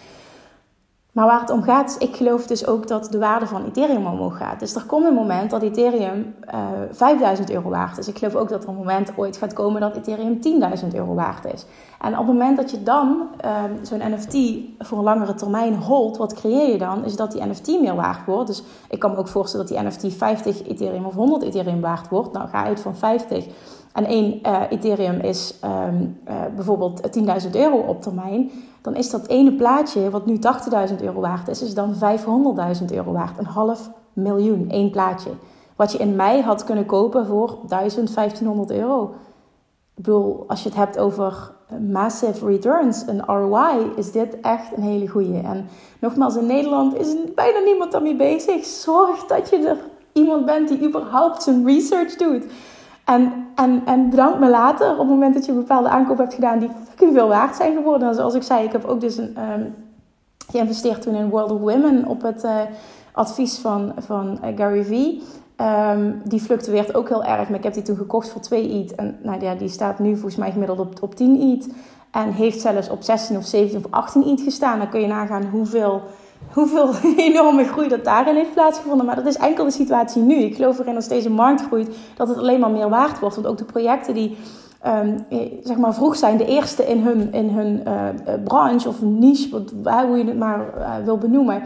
Maar 1.13 1.25
waar 1.25 1.39
het 1.39 1.49
om 1.49 1.63
gaat 1.63 1.89
is, 1.89 1.97
ik 2.07 2.15
geloof 2.15 2.47
dus 2.47 2.67
ook 2.67 2.87
dat 2.87 3.11
de 3.11 3.17
waarde 3.17 3.47
van 3.47 3.65
Ethereum 3.65 4.05
omhoog 4.05 4.37
gaat. 4.37 4.59
Dus 4.59 4.75
er 4.75 4.85
komt 4.85 5.05
een 5.05 5.13
moment 5.13 5.49
dat 5.49 5.61
Ethereum 5.61 6.35
uh, 6.53 6.59
eh, 6.59 6.89
5000 6.91 7.51
euro 7.51 7.69
waard 7.69 7.97
is. 7.97 8.07
Ik 8.07 8.17
geloof 8.17 8.35
ook 8.35 8.49
dat 8.49 8.63
er 8.63 8.69
een 8.69 8.75
moment 8.75 9.11
ooit 9.15 9.37
gaat 9.37 9.53
komen 9.53 9.81
dat 9.81 9.95
Ethereum 9.95 10.39
10.000 10.83 10.87
euro 10.93 11.13
waard 11.13 11.53
is. 11.53 11.65
En 11.99 12.11
op 12.11 12.17
het 12.17 12.27
moment 12.27 12.57
dat 12.57 12.71
je 12.71 12.83
dan 12.83 13.27
uh, 13.45 13.63
zo'n 13.81 14.01
NFT 14.11 14.37
voor 14.79 14.97
een 14.97 15.03
langere 15.03 15.33
termijn 15.33 15.75
holdt, 15.75 16.17
wat 16.17 16.33
creëer 16.33 16.71
je 16.71 16.77
dan? 16.77 17.05
Is 17.05 17.15
dat 17.15 17.31
die 17.31 17.45
NFT 17.45 17.67
meer 17.81 17.95
waard 17.95 18.25
wordt. 18.25 18.47
Dus 18.47 18.63
ik 18.89 18.99
kan 18.99 19.11
me 19.11 19.17
ook 19.17 19.27
voorstellen 19.27 19.67
dat 19.67 19.77
die 19.77 19.87
NFT 19.87 20.17
50 20.17 20.67
Ethereum 20.67 21.05
of 21.05 21.13
100 21.13 21.43
Ethereum 21.43 21.81
waard 21.81 22.09
wordt. 22.09 22.33
Nou, 22.33 22.49
ga 22.49 22.63
uit 22.63 22.79
van 22.79 22.95
50. 22.95 23.45
En 23.93 24.05
één 24.05 24.39
uh, 24.43 24.61
Ethereum 24.69 25.19
is 25.19 25.59
um, 25.87 26.17
bijvoorbeeld 26.55 27.17
10.000 27.45 27.49
euro 27.51 27.77
op 27.77 28.01
termijn 28.01 28.51
dan 28.83 28.95
is 28.95 29.09
dat 29.09 29.27
ene 29.27 29.53
plaatje, 29.53 30.09
wat 30.09 30.25
nu 30.25 30.39
80.000 30.89 31.01
euro 31.01 31.19
waard 31.19 31.47
is, 31.47 31.61
is 31.61 31.73
dan 31.73 31.93
500.000 31.93 32.85
euro 32.93 33.11
waard. 33.11 33.37
Een 33.37 33.45
half 33.45 33.89
miljoen, 34.13 34.69
één 34.69 34.91
plaatje. 34.91 35.29
Wat 35.75 35.91
je 35.91 35.97
in 35.97 36.15
mei 36.15 36.41
had 36.41 36.63
kunnen 36.63 36.85
kopen 36.85 37.25
voor 37.25 37.57
1000, 37.67 38.13
1500 38.13 38.71
euro. 38.71 39.13
Ik 39.95 40.03
bedoel, 40.03 40.43
als 40.47 40.63
je 40.63 40.69
het 40.69 40.77
hebt 40.77 40.97
over 40.97 41.51
massive 41.91 42.45
returns, 42.45 43.03
een 43.07 43.25
ROI, 43.25 43.91
is 43.95 44.11
dit 44.11 44.39
echt 44.39 44.77
een 44.77 44.83
hele 44.83 45.07
goede. 45.07 45.39
En 45.39 45.67
nogmaals, 45.99 46.35
in 46.35 46.45
Nederland 46.45 46.95
is 46.99 47.15
bijna 47.35 47.59
niemand 47.59 47.91
daarmee 47.91 48.15
bezig. 48.15 48.65
Zorg 48.65 49.25
dat 49.25 49.49
je 49.49 49.57
er 49.67 49.77
iemand 50.11 50.45
bent 50.45 50.67
die 50.67 50.87
überhaupt 50.87 51.43
zijn 51.43 51.65
research 51.65 52.15
doet. 52.15 52.45
En, 53.05 53.42
en, 53.55 53.81
en 53.85 54.09
bedank 54.09 54.39
me 54.39 54.49
later 54.49 54.91
op 54.91 54.97
het 54.97 55.07
moment 55.07 55.33
dat 55.33 55.45
je 55.45 55.51
een 55.51 55.57
bepaalde 55.57 55.89
aankoop 55.89 56.17
hebt 56.17 56.33
gedaan 56.33 56.59
die 56.59 56.69
fucking 56.89 57.13
veel 57.13 57.27
waard 57.27 57.55
zijn 57.55 57.75
geworden. 57.75 58.07
En 58.07 58.15
zoals 58.15 58.33
ik 58.33 58.43
zei, 58.43 58.65
ik 58.65 58.71
heb 58.71 58.85
ook 58.85 59.01
dus 59.01 59.17
een, 59.17 59.37
um, 59.53 59.75
geïnvesteerd 60.51 61.01
toen 61.01 61.15
in 61.15 61.29
World 61.29 61.51
of 61.51 61.59
Women 61.59 62.05
op 62.05 62.21
het 62.21 62.43
uh, 62.43 62.59
advies 63.11 63.57
van, 63.57 63.93
van 63.97 64.39
uh, 64.43 64.57
Gary 64.57 64.83
Vee. 64.83 65.21
Um, 65.57 66.21
die 66.23 66.39
fluctueert 66.39 66.95
ook 66.95 67.09
heel 67.09 67.23
erg, 67.23 67.49
maar 67.49 67.57
ik 67.57 67.63
heb 67.63 67.73
die 67.73 67.83
toen 67.83 67.97
gekocht 67.97 68.29
voor 68.29 68.41
2 68.41 68.69
ETH. 68.69 68.95
En 68.95 69.17
nou 69.21 69.41
ja, 69.41 69.55
die 69.55 69.69
staat 69.69 69.99
nu 69.99 70.13
volgens 70.13 70.35
mij 70.35 70.51
gemiddeld 70.51 70.79
op, 70.79 70.93
op 71.01 71.15
10 71.15 71.41
ETH. 71.41 71.67
En 72.11 72.31
heeft 72.31 72.61
zelfs 72.61 72.89
op 72.89 73.01
16 73.01 73.37
of 73.37 73.45
17 73.45 73.77
of 73.77 73.91
18 73.91 74.23
ETH 74.23 74.41
gestaan. 74.41 74.79
Dan 74.79 74.89
kun 74.89 75.01
je 75.01 75.07
nagaan 75.07 75.45
hoeveel 75.45 76.01
hoeveel 76.53 76.89
enorme 77.17 77.63
groei 77.63 77.87
dat 77.87 78.03
daarin 78.03 78.35
heeft 78.35 78.53
plaatsgevonden. 78.53 79.05
Maar 79.05 79.15
dat 79.15 79.25
is 79.25 79.37
enkel 79.37 79.63
de 79.63 79.71
situatie 79.71 80.21
nu. 80.21 80.35
Ik 80.35 80.55
geloof 80.55 80.79
erin 80.79 80.95
als 80.95 81.07
deze 81.07 81.29
markt 81.29 81.61
groeit, 81.61 81.95
dat 82.15 82.27
het 82.27 82.37
alleen 82.37 82.59
maar 82.59 82.71
meer 82.71 82.89
waard 82.89 83.19
wordt. 83.19 83.35
Want 83.35 83.47
ook 83.47 83.57
de 83.57 83.63
projecten 83.63 84.13
die 84.13 84.37
um, 84.87 85.25
zeg 85.63 85.77
maar 85.77 85.93
vroeg 85.93 86.15
zijn, 86.15 86.37
de 86.37 86.45
eerste 86.45 86.87
in 86.87 86.99
hun, 86.99 87.33
in 87.33 87.49
hun 87.49 87.83
uh, 87.87 88.33
branche 88.43 88.87
of 88.87 89.01
niche, 89.01 89.49
wat, 89.49 89.71
hoe 90.05 90.17
je 90.17 90.25
het 90.25 90.37
maar 90.37 90.65
wil 91.03 91.17
benoemen. 91.17 91.63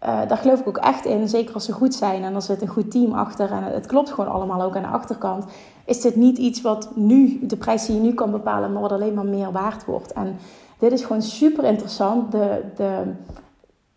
Daar 0.00 0.36
geloof 0.36 0.60
ik 0.60 0.68
ook 0.68 0.76
echt 0.76 1.04
in, 1.04 1.28
zeker 1.28 1.54
als 1.54 1.64
ze 1.64 1.72
goed 1.72 1.94
zijn 1.94 2.22
en 2.24 2.34
er 2.34 2.42
zit 2.42 2.62
een 2.62 2.68
goed 2.68 2.90
team 2.90 3.12
achter 3.12 3.50
en 3.50 3.62
het 3.62 3.86
klopt 3.86 4.10
gewoon 4.10 4.30
allemaal 4.30 4.62
ook 4.62 4.76
aan 4.76 4.82
de 4.82 4.88
achterkant. 4.88 5.44
Is 5.84 6.00
dit 6.00 6.16
niet 6.16 6.38
iets 6.38 6.60
wat 6.60 6.90
nu, 6.94 7.38
de 7.42 7.56
prijs 7.56 7.86
die 7.86 7.94
je 7.94 8.02
nu 8.02 8.14
kan 8.14 8.30
bepalen, 8.30 8.72
maar 8.72 8.82
wat 8.82 8.92
alleen 8.92 9.14
maar 9.14 9.24
meer 9.24 9.52
waard 9.52 9.84
wordt? 9.84 10.12
En 10.12 10.36
dit 10.78 10.92
is 10.92 11.04
gewoon 11.04 11.22
super 11.22 11.64
interessant. 11.64 12.32
De, 12.32 12.60
de, 12.76 13.02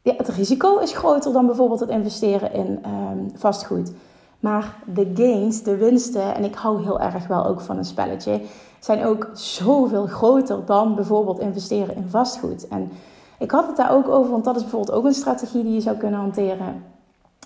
ja, 0.03 0.13
het 0.17 0.27
risico 0.27 0.77
is 0.77 0.95
groter 0.95 1.33
dan 1.33 1.45
bijvoorbeeld 1.45 1.79
het 1.79 1.89
investeren 1.89 2.53
in 2.53 2.79
um, 2.85 3.31
vastgoed. 3.35 3.91
Maar 4.39 4.75
de 4.93 5.11
gains, 5.13 5.63
de 5.63 5.75
winsten, 5.75 6.35
en 6.35 6.43
ik 6.43 6.55
hou 6.55 6.83
heel 6.83 6.99
erg 6.99 7.27
wel 7.27 7.45
ook 7.45 7.61
van 7.61 7.77
een 7.77 7.85
spelletje, 7.85 8.41
zijn 8.79 9.05
ook 9.05 9.29
zoveel 9.33 10.05
groter 10.05 10.65
dan 10.65 10.95
bijvoorbeeld 10.95 11.39
investeren 11.39 11.95
in 11.95 12.09
vastgoed. 12.09 12.67
En 12.67 12.91
ik 13.39 13.51
had 13.51 13.67
het 13.67 13.75
daar 13.75 13.91
ook 13.91 14.07
over, 14.07 14.31
want 14.31 14.43
dat 14.43 14.55
is 14.55 14.61
bijvoorbeeld 14.61 14.97
ook 14.97 15.05
een 15.05 15.13
strategie 15.13 15.63
die 15.63 15.73
je 15.73 15.81
zou 15.81 15.97
kunnen 15.97 16.19
hanteren. 16.19 16.83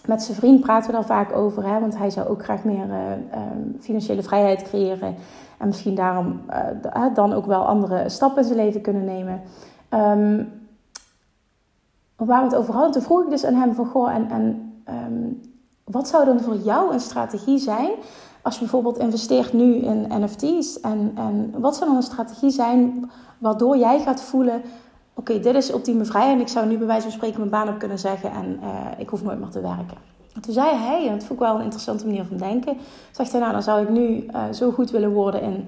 Met 0.06 0.24
zijn 0.24 0.38
vriend 0.38 0.62
praten 0.62 0.90
we 0.90 0.96
daar 0.96 1.06
vaak 1.06 1.36
over, 1.36 1.68
hè, 1.68 1.80
want 1.80 1.98
hij 1.98 2.10
zou 2.10 2.28
ook 2.28 2.44
graag 2.44 2.64
meer 2.64 2.88
uh, 2.88 3.12
um, 3.12 3.78
financiële 3.80 4.24
vrijheid 4.24 4.62
creëren. 4.62 5.16
En 5.58 5.68
misschien 5.68 5.96
daarom 5.96 6.42
uh, 6.50 7.16
dan 7.16 7.34
ook 7.34 7.46
wel 7.46 7.66
andere 7.66 8.10
stappen 8.10 8.42
in 8.42 8.48
zijn 8.48 8.66
leven 8.66 8.82
kunnen 8.82 9.06
nemen. 9.06 9.42
Um, 9.90 10.52
waar 12.26 12.40
we 12.40 12.50
het 12.50 12.56
over 12.56 12.74
hadden, 12.74 12.92
toen 12.92 13.02
vroeg 13.02 13.24
ik 13.24 13.30
dus 13.30 13.46
aan 13.46 13.54
hem 13.54 13.74
van, 13.74 13.86
goh, 13.86 14.16
en, 14.16 14.30
en 14.30 14.74
um, 14.90 15.42
wat 15.84 16.08
zou 16.08 16.26
dan 16.26 16.40
voor 16.40 16.56
jou 16.56 16.94
een 16.94 17.00
strategie 17.00 17.58
zijn 17.58 17.92
als 18.42 18.56
je 18.56 18.62
bijvoorbeeld 18.62 18.98
investeert 18.98 19.54
nu 19.54 19.76
in 19.76 20.08
NFT's 20.10 20.80
en, 20.80 21.12
en 21.16 21.54
wat 21.58 21.76
zou 21.76 21.88
dan 21.90 21.96
een 21.96 22.04
strategie 22.04 22.50
zijn 22.50 23.12
waardoor 23.38 23.78
jij 23.78 24.00
gaat 24.00 24.22
voelen: 24.22 24.62
oké, 25.14 25.40
dit 25.40 25.56
is 25.56 25.72
ultieme 25.72 26.06
vrijheid 26.06 26.36
en 26.36 26.42
ik 26.42 26.48
zou 26.48 26.68
nu 26.68 26.78
bij 26.78 26.88
wijze 26.88 27.02
van 27.02 27.12
spreken 27.12 27.40
mijn 27.40 27.52
baan 27.52 27.70
op 27.70 27.80
kunnen 27.80 28.00
zeggen 28.00 28.32
en 28.32 28.60
uh, 28.62 28.70
ik 28.98 29.10
hoef 29.10 29.24
nooit 29.24 29.40
meer 29.40 29.50
te 29.50 29.62
werken. 29.62 29.98
En 30.34 30.42
toen 30.42 30.54
zei 30.54 30.76
hij, 30.76 31.08
en 31.08 31.14
dat 31.14 31.24
vond 31.24 31.40
ik 31.40 31.46
wel 31.46 31.56
een 31.56 31.64
interessante 31.64 32.06
manier 32.06 32.26
van 32.26 32.38
denken, 32.38 32.78
zegt 33.12 33.32
hij: 33.32 33.40
Nou, 33.40 33.54
dan 33.54 33.64
zou 33.64 33.82
ik 33.82 33.90
nu 33.90 34.24
uh, 34.24 34.44
zo 34.52 34.72
goed 34.72 34.92
willen 34.92 35.12
worden 35.12 35.42
in 35.42 35.68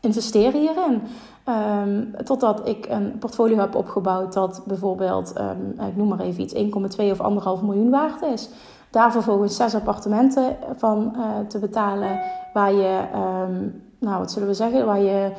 investeren 0.00 0.60
hierin. 0.60 1.02
Um, 1.48 2.14
totdat 2.24 2.68
ik 2.68 2.86
een 2.88 3.18
portfolio 3.18 3.58
heb 3.58 3.74
opgebouwd 3.74 4.32
dat 4.32 4.62
bijvoorbeeld, 4.66 5.32
um, 5.40 5.86
ik 5.86 5.96
noem 5.96 6.08
maar 6.08 6.20
even 6.20 6.42
iets, 6.42 6.54
1,2 6.54 7.10
of 7.10 7.58
1,5 7.58 7.64
miljoen 7.64 7.90
waard 7.90 8.22
is. 8.22 8.48
Daar 8.90 9.12
vervolgens 9.12 9.56
zes 9.56 9.74
appartementen 9.74 10.56
van 10.76 11.14
uh, 11.16 11.24
te 11.48 11.58
betalen, 11.58 12.20
waar 12.52 12.72
je, 12.72 13.04
um, 13.14 13.82
nou 13.98 14.18
wat 14.18 14.32
zullen 14.32 14.48
we 14.48 14.54
zeggen, 14.54 14.86
waar 14.86 15.00
je 15.00 15.32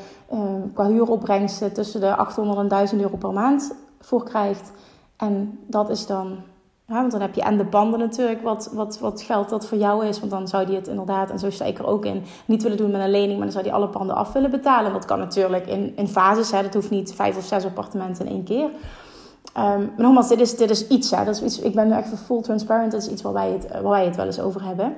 qua 0.73 0.87
huuropbrengsten 0.87 1.73
tussen 1.73 1.99
de 1.99 2.15
800 2.15 2.59
en 2.59 2.67
1000 2.67 3.01
euro 3.01 3.17
per 3.17 3.33
maand 3.33 3.75
voor 3.99 4.23
krijgt. 4.23 4.71
En 5.17 5.59
dat 5.67 5.89
is 5.89 6.05
dan 6.05 6.37
ja, 6.87 6.93
want 6.93 7.11
dan 7.11 7.21
heb 7.21 7.35
je 7.35 7.41
en 7.41 7.57
de 7.57 7.63
banden 7.63 7.99
natuurlijk, 7.99 8.41
wat, 8.41 8.69
wat, 8.73 8.99
wat 8.99 9.21
geld 9.21 9.49
dat 9.49 9.67
voor 9.67 9.77
jou 9.77 10.05
is. 10.05 10.19
Want 10.19 10.31
dan 10.31 10.47
zou 10.47 10.65
die 10.65 10.75
het 10.75 10.87
inderdaad, 10.87 11.29
en 11.31 11.39
zo 11.39 11.49
sta 11.49 11.65
ik 11.65 11.79
er 11.79 11.87
ook 11.87 12.05
in, 12.05 12.23
niet 12.45 12.63
willen 12.63 12.77
doen 12.77 12.91
met 12.91 13.01
een 13.01 13.11
lening, 13.11 13.33
maar 13.33 13.43
dan 13.43 13.51
zou 13.51 13.63
die 13.63 13.73
alle 13.73 13.87
panden 13.87 14.15
af 14.15 14.31
willen 14.31 14.51
betalen. 14.51 14.93
Dat 14.93 15.05
kan 15.05 15.19
natuurlijk 15.19 15.67
in, 15.67 15.93
in 15.95 16.07
fases, 16.07 16.51
hè. 16.51 16.61
dat 16.61 16.73
hoeft 16.73 16.89
niet 16.89 17.13
vijf 17.13 17.37
of 17.37 17.43
zes 17.43 17.65
appartementen 17.65 18.25
in 18.25 18.31
één 18.31 18.43
keer. 18.43 18.63
Um, 18.63 18.71
maar 19.53 19.91
nogmaals, 19.97 20.27
dit 20.27 20.39
is, 20.39 20.55
dit 20.55 20.69
is 20.69 20.87
iets, 20.87 21.11
hè. 21.11 21.25
Dat 21.25 21.35
is 21.35 21.43
iets, 21.43 21.59
ik 21.59 21.75
ben 21.75 21.87
nu 21.87 21.93
echt 21.93 22.13
full 22.25 22.41
transparent, 22.41 22.91
dat 22.91 23.01
is 23.01 23.09
iets 23.09 23.21
waar 23.21 23.33
wij 23.33 23.51
het, 23.51 23.71
waar 23.71 23.91
wij 23.91 24.05
het 24.05 24.15
wel 24.15 24.25
eens 24.25 24.39
over 24.39 24.63
hebben. 24.63 24.95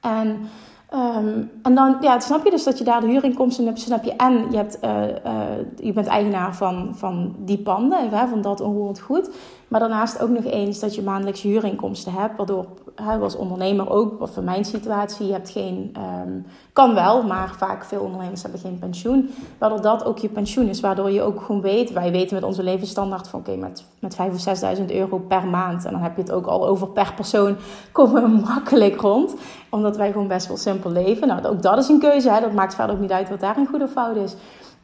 En 0.00 0.48
Um, 0.94 1.50
en 1.62 1.74
dan 1.74 1.96
ja, 2.00 2.20
snap 2.20 2.44
je 2.44 2.50
dus 2.50 2.64
dat 2.64 2.78
je 2.78 2.84
daar 2.84 3.00
de 3.00 3.06
huurinkomsten 3.06 3.66
hebt. 3.66 3.80
Snap 3.80 4.04
je 4.04 4.16
en 4.16 4.46
je, 4.50 4.56
hebt, 4.56 4.78
uh, 4.84 5.02
uh, 5.08 5.42
je 5.76 5.92
bent 5.92 6.06
eigenaar 6.06 6.54
van, 6.54 6.92
van 6.94 7.34
die 7.38 7.58
panden, 7.58 8.08
hè, 8.08 8.28
van 8.28 8.40
dat 8.40 8.60
onroerend 8.60 9.00
goed. 9.00 9.30
Maar 9.68 9.80
daarnaast 9.80 10.20
ook 10.20 10.28
nog 10.28 10.44
eens 10.44 10.80
dat 10.80 10.94
je 10.94 11.02
maandelijks 11.02 11.42
huurinkomsten 11.42 12.12
hebt. 12.12 12.36
Waardoor 12.36 12.66
hè, 12.94 13.16
als 13.16 13.36
ondernemer 13.36 13.90
ook, 13.90 14.20
of 14.20 14.36
in 14.36 14.44
mijn 14.44 14.64
situatie, 14.64 15.26
je 15.26 15.32
hebt 15.32 15.50
geen, 15.50 15.96
um, 16.26 16.46
kan 16.72 16.94
wel, 16.94 17.22
maar 17.22 17.54
vaak 17.56 17.84
veel 17.84 18.00
ondernemers 18.00 18.42
hebben 18.42 18.60
geen 18.60 18.78
pensioen. 18.78 19.30
Waardoor 19.58 19.80
dat 19.80 20.04
ook 20.04 20.18
je 20.18 20.28
pensioen 20.28 20.68
is. 20.68 20.80
Waardoor 20.80 21.10
je 21.10 21.22
ook 21.22 21.40
gewoon 21.40 21.60
weet, 21.60 21.92
wij 21.92 22.10
weten 22.10 22.34
met 22.34 22.44
onze 22.44 22.62
levensstandaard 22.62 23.28
van 23.28 23.40
oké, 23.40 23.56
met, 23.56 23.84
met 23.98 24.16
5.000 24.16 24.24
of 24.32 24.76
6.000 24.78 24.84
euro 24.86 25.18
per 25.18 25.46
maand. 25.46 25.84
En 25.84 25.92
dan 25.92 26.00
heb 26.00 26.16
je 26.16 26.22
het 26.22 26.32
ook 26.32 26.46
al 26.46 26.66
over 26.66 26.88
per 26.88 27.12
persoon, 27.14 27.56
komen 27.92 28.22
we 28.22 28.28
makkelijk 28.28 29.00
rond. 29.00 29.34
Omdat 29.70 29.96
wij 29.96 30.12
gewoon 30.12 30.28
best 30.28 30.46
wel 30.46 30.56
simpel 30.56 30.90
leven. 30.90 31.28
Nou, 31.28 31.46
ook 31.46 31.62
dat 31.62 31.78
is 31.78 31.88
een 31.88 32.00
keuze. 32.00 32.30
Hè. 32.30 32.40
Dat 32.40 32.52
maakt 32.52 32.74
verder 32.74 32.94
ook 32.94 33.00
niet 33.00 33.12
uit 33.12 33.28
wat 33.28 33.40
daar 33.40 33.56
een 33.56 33.66
goede 33.66 33.88
fout 33.88 34.16
is. 34.16 34.34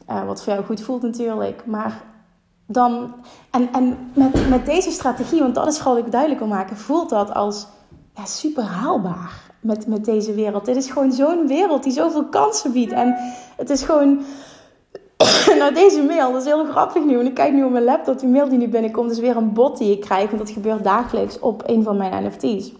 Uh, 0.09 0.25
wat 0.25 0.43
voor 0.43 0.53
jou 0.53 0.65
goed 0.65 0.81
voelt 0.81 1.01
natuurlijk. 1.01 1.63
Maar 1.65 2.03
dan, 2.65 3.13
en, 3.51 3.69
en 3.73 4.11
met, 4.13 4.49
met 4.49 4.65
deze 4.65 4.91
strategie, 4.91 5.39
want 5.39 5.55
dat 5.55 5.67
is 5.67 5.77
vooral 5.77 5.97
ik 5.97 6.11
duidelijk 6.11 6.39
wil 6.39 6.49
maken, 6.49 6.77
voelt 6.77 7.09
dat 7.09 7.33
als 7.33 7.67
ja, 8.15 8.25
super 8.25 8.63
haalbaar 8.63 9.51
met, 9.63 9.87
met 9.87 10.05
deze 10.05 10.33
wereld. 10.33 10.65
Dit 10.65 10.75
is 10.75 10.91
gewoon 10.91 11.11
zo'n 11.11 11.47
wereld 11.47 11.83
die 11.83 11.91
zoveel 11.91 12.25
kansen 12.25 12.71
biedt. 12.71 12.91
En 12.91 13.15
het 13.57 13.69
is 13.69 13.81
gewoon. 13.81 14.21
nou, 15.59 15.73
deze 15.73 16.01
mail, 16.01 16.31
dat 16.31 16.41
is 16.41 16.47
heel 16.47 16.65
grappig 16.65 17.03
nu. 17.03 17.15
Want 17.15 17.27
ik 17.27 17.33
kijk 17.33 17.53
nu 17.53 17.63
op 17.63 17.71
mijn 17.71 17.83
laptop, 17.83 18.19
die 18.19 18.29
mail 18.29 18.49
die 18.49 18.57
nu 18.57 18.67
binnenkomt, 18.67 19.11
is 19.11 19.19
weer 19.19 19.37
een 19.37 19.53
bot 19.53 19.77
die 19.77 19.91
ik 19.91 20.01
krijg. 20.01 20.25
Want 20.25 20.37
dat 20.37 20.49
gebeurt 20.49 20.83
dagelijks 20.83 21.39
op 21.39 21.63
een 21.65 21.83
van 21.83 21.97
mijn 21.97 22.25
NFT's. 22.25 22.71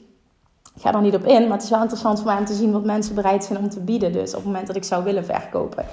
Ik 0.76 0.82
ga 0.82 0.94
er 0.94 1.02
niet 1.02 1.16
op 1.16 1.26
in, 1.26 1.42
maar 1.42 1.52
het 1.52 1.64
is 1.64 1.70
wel 1.70 1.80
interessant 1.82 2.18
voor 2.20 2.28
mij 2.28 2.38
om 2.38 2.46
te 2.46 2.54
zien 2.54 2.72
wat 2.72 2.84
mensen 2.84 3.16
bereid 3.16 3.44
zijn 3.44 3.60
om 3.60 3.70
te 3.70 3.80
bieden. 3.80 4.12
Dus 4.12 4.30
op 4.30 4.36
het 4.36 4.46
moment 4.46 4.68
dat 4.68 4.76
ik 4.76 4.84
zou 4.84 5.04
willen 5.04 5.26
verkopen. 5.26 5.86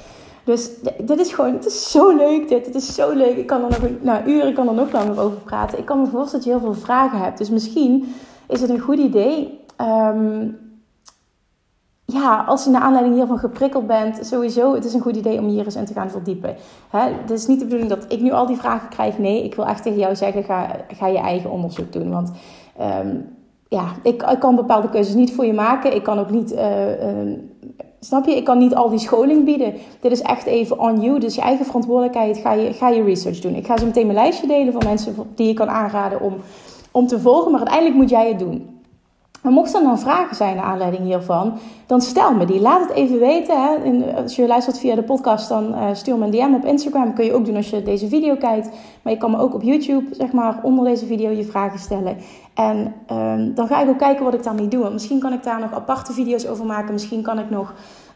Dus 0.45 0.71
dit 1.03 1.21
is 1.21 1.33
gewoon, 1.33 1.53
het 1.53 1.67
is 1.67 1.91
zo 1.91 2.17
leuk 2.17 2.49
dit. 2.49 2.67
Het 2.67 2.75
is 2.75 2.95
zo 2.95 3.13
leuk. 3.13 3.37
Ik 3.37 3.47
kan 3.47 3.63
er 3.63 3.69
nog, 3.69 3.91
nou 4.01 4.31
uren 4.31 4.55
kan 4.55 4.69
er 4.69 4.75
nog 4.75 4.93
langer 4.93 5.21
over 5.21 5.39
praten. 5.39 5.79
Ik 5.79 5.85
kan 5.85 6.01
me 6.01 6.07
voorstellen 6.07 6.45
dat 6.45 6.45
je 6.45 6.51
heel 6.51 6.73
veel 6.73 6.83
vragen 6.83 7.19
hebt. 7.19 7.39
Dus 7.39 7.51
misschien 7.51 8.15
is 8.49 8.61
het 8.61 8.71
een 8.71 8.81
goed 8.81 8.99
idee. 8.99 9.61
Um, 9.81 10.59
ja, 12.05 12.45
als 12.47 12.65
je 12.65 12.71
naar 12.71 12.81
aanleiding 12.81 13.15
hiervan 13.15 13.39
geprikkeld 13.39 13.87
bent, 13.87 14.27
sowieso, 14.27 14.75
het 14.75 14.85
is 14.85 14.95
een 14.95 15.01
goed 15.01 15.17
idee 15.17 15.39
om 15.39 15.49
hier 15.49 15.65
eens 15.65 15.77
in 15.77 15.85
te 15.85 15.93
gaan 15.93 16.11
verdiepen. 16.11 16.57
Het 16.91 17.31
is 17.31 17.47
niet 17.47 17.59
de 17.59 17.65
bedoeling 17.65 17.91
dat 17.91 18.13
ik 18.13 18.21
nu 18.21 18.31
al 18.31 18.47
die 18.47 18.57
vragen 18.57 18.89
krijg. 18.89 19.19
Nee, 19.19 19.45
ik 19.45 19.55
wil 19.55 19.67
echt 19.67 19.83
tegen 19.83 19.99
jou 19.99 20.17
zeggen, 20.17 20.45
ga, 20.45 20.77
ga 20.89 21.07
je 21.07 21.19
eigen 21.19 21.51
onderzoek 21.51 21.93
doen. 21.93 22.11
Want 22.11 22.31
um, 22.81 23.37
ja, 23.69 23.85
ik, 24.03 24.23
ik, 24.23 24.39
kan 24.39 24.57
bepaalde 24.57 24.89
keuzes 24.89 25.15
niet 25.15 25.35
voor 25.35 25.47
je 25.47 25.53
maken. 25.53 25.95
Ik 25.95 26.03
kan 26.03 26.19
ook 26.19 26.31
niet 26.31 26.53
uh, 26.53 26.91
uh, 26.91 27.39
Snap 28.01 28.27
je? 28.27 28.37
Ik 28.37 28.45
kan 28.45 28.59
niet 28.59 28.75
al 28.75 28.89
die 28.89 28.99
scholing 28.99 29.45
bieden. 29.45 29.75
Dit 30.01 30.13
is 30.13 30.21
echt 30.21 30.47
even 30.47 30.79
on 30.79 31.01
you. 31.01 31.19
Dus 31.19 31.35
je 31.35 31.41
eigen 31.41 31.67
verantwoordelijkheid. 31.67 32.39
Ga 32.39 32.53
je, 32.53 32.73
ga 32.73 32.89
je 32.89 33.03
research 33.03 33.39
doen. 33.39 33.55
Ik 33.55 33.67
ga 33.67 33.77
zo 33.77 33.85
meteen 33.87 34.07
mijn 34.07 34.19
lijstje 34.19 34.47
delen 34.47 34.73
van 34.73 34.83
mensen 34.85 35.15
die 35.35 35.47
je 35.47 35.55
kan 35.55 35.69
aanraden 35.69 36.21
om, 36.21 36.35
om 36.91 37.07
te 37.07 37.21
volgen. 37.21 37.51
Maar 37.51 37.61
uiteindelijk 37.61 37.97
moet 37.97 38.11
jij 38.11 38.29
het 38.29 38.39
doen. 38.39 38.70
En 39.43 39.53
mocht 39.53 39.75
er 39.75 39.83
dan 39.83 39.99
vragen 39.99 40.37
zijn 40.37 40.57
naar 40.57 40.65
aanleiding 40.65 41.03
hiervan, 41.03 41.59
dan 41.87 42.01
stel 42.01 42.35
me 42.35 42.45
die. 42.45 42.61
Laat 42.61 42.81
het 42.81 42.91
even 42.91 43.19
weten. 43.19 43.63
Hè. 43.63 44.13
als 44.23 44.37
je 44.37 44.47
luistert 44.47 44.79
via 44.79 44.95
de 44.95 45.03
podcast, 45.03 45.49
dan 45.49 45.75
uh, 45.75 45.87
stuur 45.93 46.17
me 46.19 46.25
een 46.25 46.31
DM 46.31 46.55
op 46.55 46.65
Instagram. 46.65 47.15
kun 47.15 47.25
je 47.25 47.35
ook 47.35 47.45
doen 47.45 47.57
als 47.57 47.71
je 47.71 47.83
deze 47.83 48.09
video 48.09 48.37
kijkt. 48.37 48.69
Maar 49.03 49.13
je 49.13 49.19
kan 49.19 49.31
me 49.31 49.39
ook 49.39 49.55
op 49.55 49.63
YouTube, 49.63 50.15
zeg 50.15 50.33
maar, 50.33 50.61
onder 50.63 50.85
deze 50.85 51.07
video 51.07 51.31
je 51.31 51.45
vragen 51.45 51.79
stellen. 51.79 52.17
En 52.55 52.95
um, 53.13 53.55
dan 53.55 53.67
ga 53.67 53.83
ik 53.83 53.89
ook 53.89 53.99
kijken 53.99 54.25
wat 54.25 54.35
ik 54.35 54.43
daarmee 54.43 54.69
doe. 54.69 54.91
Misschien 54.91 55.21
kan 55.21 55.33
ik 55.33 55.43
daar 55.43 55.61
nog 55.61 55.73
aparte 55.73 56.13
video's 56.13 56.47
over 56.47 56.67
maken. 56.67 56.93
Misschien 56.93 57.23
kan 57.23 57.39
ik 57.39 57.51
nog 57.51 57.75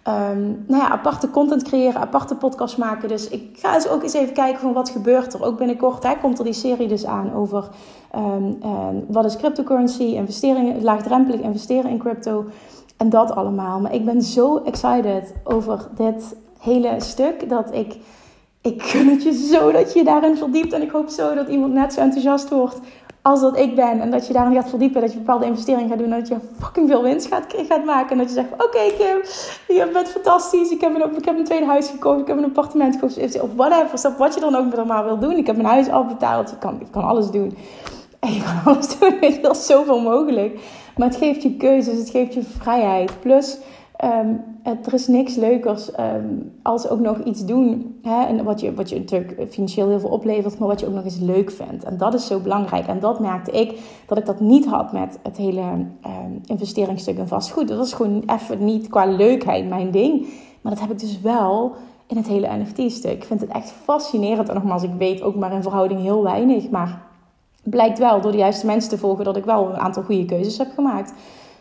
um, 0.08 0.64
nou 0.66 0.82
ja, 0.82 0.88
aparte 0.88 1.30
content 1.30 1.62
creëren, 1.62 2.00
aparte 2.00 2.34
podcasts 2.34 2.76
maken. 2.76 3.08
Dus 3.08 3.28
ik 3.28 3.58
ga 3.58 3.74
eens 3.74 3.88
ook 3.88 4.02
eens 4.02 4.12
even 4.12 4.34
kijken 4.34 4.60
van 4.60 4.72
wat 4.72 4.90
gebeurt 4.90 5.34
er. 5.34 5.44
Ook 5.44 5.58
binnenkort 5.58 6.02
hè, 6.02 6.16
komt 6.20 6.38
er 6.38 6.44
die 6.44 6.52
serie 6.52 6.88
dus 6.88 7.06
aan 7.06 7.34
over 7.34 7.68
um, 8.16 8.58
wat 9.08 9.24
is 9.24 9.36
cryptocurrency, 9.36 10.02
investeringen, 10.02 10.82
laagdrempelig 10.82 11.40
investeren 11.40 11.90
in 11.90 11.98
crypto. 11.98 12.44
En 12.96 13.08
dat 13.08 13.34
allemaal. 13.34 13.80
Maar 13.80 13.94
ik 13.94 14.04
ben 14.04 14.22
zo 14.22 14.56
excited 14.56 15.34
over 15.44 15.88
dit 15.96 16.36
hele 16.58 16.94
stuk 16.98 17.48
dat 17.48 17.74
ik 17.74 17.96
ik 18.60 18.82
gun 18.82 19.08
het 19.08 19.22
je 19.22 19.32
zo 19.32 19.72
dat 19.72 19.92
je 19.92 20.04
daarin 20.04 20.36
verdiept. 20.36 20.72
En 20.72 20.82
ik 20.82 20.90
hoop 20.90 21.08
zo 21.08 21.34
dat 21.34 21.48
iemand 21.48 21.72
net 21.72 21.92
zo 21.92 22.00
enthousiast 22.00 22.48
wordt 22.48 22.80
als 23.24 23.40
dat 23.40 23.58
ik 23.58 23.74
ben. 23.74 24.00
En 24.00 24.10
dat 24.10 24.26
je 24.26 24.32
daarin 24.32 24.54
gaat 24.54 24.68
verdiepen. 24.68 25.00
Dat 25.00 25.12
je 25.12 25.18
bepaalde 25.18 25.46
investeringen 25.46 25.88
gaat 25.88 25.98
doen. 25.98 26.12
En 26.12 26.18
dat 26.18 26.28
je 26.28 26.36
fucking 26.58 26.88
veel 26.88 27.02
winst 27.02 27.26
gaat, 27.68 27.84
maken. 27.84 28.10
En 28.10 28.18
dat 28.18 28.28
je 28.28 28.34
zegt: 28.34 28.52
Oké, 28.52 28.78
Kim, 28.98 29.18
je 29.76 29.90
bent 29.92 30.08
fantastisch. 30.08 30.70
Ik 30.70 30.80
heb, 30.80 30.94
een, 30.94 31.16
ik 31.16 31.24
heb 31.24 31.38
een 31.38 31.44
tweede 31.44 31.66
huis 31.66 31.88
gekocht. 31.88 32.20
Ik 32.20 32.26
heb 32.26 32.36
een 32.36 32.44
appartement 32.44 32.94
gekocht. 32.94 33.40
Of 33.40 33.50
whatever. 33.54 34.14
Wat 34.18 34.34
je 34.34 34.40
dan 34.40 34.56
ook 34.56 34.76
met 34.76 34.84
maar 34.84 35.04
wil 35.04 35.18
doen. 35.18 35.36
Ik 35.36 35.46
heb 35.46 35.56
mijn 35.56 35.68
huis 35.68 35.88
al 35.88 36.04
betaald. 36.04 36.58
Kan, 36.58 36.76
je 36.78 36.90
kan 36.90 37.04
alles 37.04 37.30
doen. 37.30 37.56
En 38.20 38.32
je 38.32 38.42
kan 38.42 38.60
alles 38.74 38.98
doen. 38.98 39.20
Er 39.20 39.50
is 39.50 39.66
zoveel 39.66 40.00
mogelijk. 40.00 40.58
Maar 40.96 41.08
het 41.08 41.16
geeft 41.16 41.42
je 41.42 41.56
keuzes. 41.56 41.98
Het 41.98 42.10
geeft 42.10 42.34
je 42.34 42.42
vrijheid. 42.42 43.20
Plus 43.20 43.58
Um, 44.04 44.40
er 44.64 44.94
is 44.94 45.06
niks 45.06 45.34
leukers 45.34 45.98
um, 45.98 46.52
als 46.62 46.88
ook 46.88 47.00
nog 47.00 47.18
iets 47.18 47.44
doen. 47.44 47.98
Hè? 48.02 48.24
En 48.24 48.44
wat, 48.44 48.60
je, 48.60 48.74
wat 48.74 48.88
je 48.88 48.98
natuurlijk 48.98 49.52
financieel 49.52 49.88
heel 49.88 50.00
veel 50.00 50.10
oplevert, 50.10 50.58
maar 50.58 50.68
wat 50.68 50.80
je 50.80 50.86
ook 50.86 50.94
nog 50.94 51.04
eens 51.04 51.18
leuk 51.18 51.50
vindt. 51.50 51.84
En 51.84 51.98
dat 51.98 52.14
is 52.14 52.26
zo 52.26 52.40
belangrijk. 52.40 52.86
En 52.86 53.00
dat 53.00 53.20
merkte 53.20 53.50
ik 53.50 53.80
dat 54.06 54.18
ik 54.18 54.26
dat 54.26 54.40
niet 54.40 54.66
had 54.66 54.92
met 54.92 55.18
het 55.22 55.36
hele 55.36 55.60
um, 55.60 56.40
investeringsstuk 56.46 57.18
in 57.18 57.28
vastgoed. 57.28 57.68
Dat 57.68 57.78
was 57.78 57.92
gewoon 57.92 58.22
even 58.26 58.64
niet 58.64 58.88
qua 58.88 59.04
leukheid 59.04 59.68
mijn 59.68 59.90
ding. 59.90 60.26
Maar 60.60 60.72
dat 60.72 60.80
heb 60.80 60.90
ik 60.90 60.98
dus 60.98 61.20
wel 61.20 61.72
in 62.06 62.16
het 62.16 62.26
hele 62.26 62.56
NFT-stuk. 62.56 63.12
Ik 63.12 63.24
vind 63.24 63.40
het 63.40 63.50
echt 63.50 63.70
fascinerend. 63.70 64.48
En 64.48 64.54
nogmaals, 64.54 64.82
ik 64.82 64.94
weet 64.98 65.22
ook 65.22 65.34
maar 65.34 65.52
in 65.52 65.62
verhouding 65.62 66.00
heel 66.00 66.22
weinig. 66.22 66.70
Maar 66.70 67.02
blijkt 67.62 67.98
wel 67.98 68.20
door 68.20 68.32
de 68.32 68.38
juiste 68.38 68.66
mensen 68.66 68.90
te 68.90 68.98
volgen 68.98 69.24
dat 69.24 69.36
ik 69.36 69.44
wel 69.44 69.68
een 69.68 69.78
aantal 69.78 70.02
goede 70.02 70.24
keuzes 70.24 70.58
heb 70.58 70.72
gemaakt. 70.74 71.12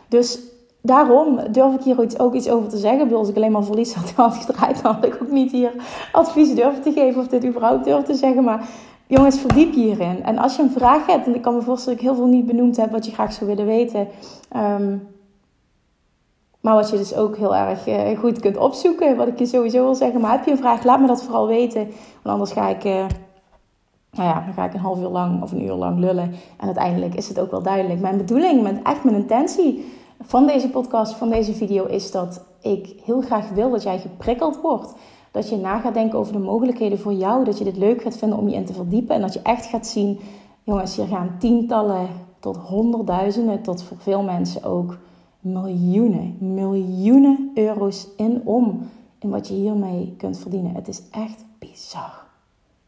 Dus 0.08 0.38
daarom 0.86 1.40
durf 1.50 1.74
ik 1.74 1.82
hier 1.82 2.20
ook 2.20 2.34
iets 2.34 2.48
over 2.48 2.68
te 2.68 2.76
zeggen. 2.76 3.06
Ik 3.06 3.12
als 3.12 3.28
ik 3.28 3.36
alleen 3.36 3.52
maar 3.52 3.64
verlies 3.64 3.94
had, 3.94 4.10
had 4.16 4.34
gedraaid, 4.34 4.82
dan 4.82 4.94
had 4.94 5.04
ik 5.04 5.18
ook 5.22 5.30
niet 5.30 5.52
hier 5.52 5.72
advies 6.12 6.54
durven 6.54 6.82
te 6.82 6.92
geven 6.92 7.20
of 7.20 7.28
dit 7.28 7.44
überhaupt 7.44 7.84
durf 7.84 8.04
te 8.04 8.14
zeggen. 8.14 8.44
Maar 8.44 8.68
jongens, 9.06 9.38
verdiep 9.38 9.72
je 9.72 9.80
hierin. 9.80 10.24
En 10.24 10.38
als 10.38 10.56
je 10.56 10.62
een 10.62 10.70
vraag 10.70 11.06
hebt, 11.06 11.26
en 11.26 11.34
ik 11.34 11.42
kan 11.42 11.54
me 11.54 11.62
voorstellen 11.62 11.98
dat 11.98 12.06
ik 12.06 12.10
heel 12.10 12.24
veel 12.24 12.34
niet 12.34 12.46
benoemd 12.46 12.76
heb 12.76 12.90
wat 12.90 13.06
je 13.06 13.12
graag 13.12 13.32
zou 13.32 13.50
willen 13.50 13.66
weten. 13.66 14.08
Um, 14.56 15.08
maar 16.60 16.74
wat 16.74 16.90
je 16.90 16.96
dus 16.96 17.14
ook 17.14 17.36
heel 17.36 17.56
erg 17.56 17.88
uh, 17.88 18.18
goed 18.18 18.40
kunt 18.40 18.56
opzoeken, 18.56 19.16
wat 19.16 19.28
ik 19.28 19.38
je 19.38 19.46
sowieso 19.46 19.82
wil 19.82 19.94
zeggen. 19.94 20.20
Maar 20.20 20.32
heb 20.32 20.44
je 20.44 20.50
een 20.50 20.56
vraag, 20.56 20.84
laat 20.84 21.00
me 21.00 21.06
dat 21.06 21.22
vooral 21.22 21.46
weten. 21.46 21.84
Want 22.22 22.34
anders 22.34 22.52
ga 22.52 22.68
ik, 22.68 22.84
uh, 22.84 22.92
nou 24.10 24.28
ja, 24.28 24.42
dan 24.44 24.54
ga 24.54 24.64
ik 24.64 24.74
een 24.74 24.80
half 24.80 25.00
uur 25.00 25.08
lang 25.08 25.42
of 25.42 25.52
een 25.52 25.64
uur 25.64 25.72
lang 25.72 25.98
lullen. 25.98 26.34
En 26.56 26.66
uiteindelijk 26.66 27.14
is 27.14 27.28
het 27.28 27.40
ook 27.40 27.50
wel 27.50 27.62
duidelijk. 27.62 28.00
Mijn 28.00 28.16
bedoeling, 28.16 28.62
mijn, 28.62 28.84
echt 28.84 29.04
mijn 29.04 29.16
intentie 29.16 29.84
van 30.26 30.46
deze 30.46 30.68
podcast, 30.68 31.14
van 31.14 31.30
deze 31.30 31.54
video, 31.54 31.84
is 31.84 32.10
dat 32.10 32.44
ik 32.60 32.94
heel 33.04 33.20
graag 33.20 33.48
wil 33.48 33.70
dat 33.70 33.82
jij 33.82 33.98
geprikkeld 33.98 34.60
wordt. 34.60 34.94
Dat 35.30 35.48
je 35.48 35.56
na 35.56 35.78
gaat 35.78 35.94
denken 35.94 36.18
over 36.18 36.32
de 36.32 36.38
mogelijkheden 36.38 36.98
voor 36.98 37.12
jou. 37.12 37.44
Dat 37.44 37.58
je 37.58 37.64
dit 37.64 37.76
leuk 37.76 38.02
gaat 38.02 38.16
vinden 38.16 38.38
om 38.38 38.48
je 38.48 38.54
in 38.54 38.64
te 38.64 38.72
verdiepen. 38.72 39.14
En 39.14 39.20
dat 39.20 39.32
je 39.32 39.40
echt 39.42 39.66
gaat 39.66 39.86
zien, 39.86 40.18
jongens, 40.62 40.96
hier 40.96 41.06
gaan 41.06 41.36
tientallen 41.38 42.08
tot 42.40 42.56
honderdduizenden, 42.56 43.62
tot 43.62 43.82
voor 43.82 43.96
veel 44.00 44.22
mensen 44.22 44.64
ook 44.64 44.98
miljoenen, 45.40 46.36
miljoenen 46.40 47.50
euro's 47.54 48.08
in 48.16 48.42
om 48.44 48.88
in 49.18 49.30
wat 49.30 49.48
je 49.48 49.54
hiermee 49.54 50.14
kunt 50.16 50.38
verdienen. 50.38 50.74
Het 50.74 50.88
is 50.88 51.02
echt 51.10 51.44
bizar. 51.58 52.22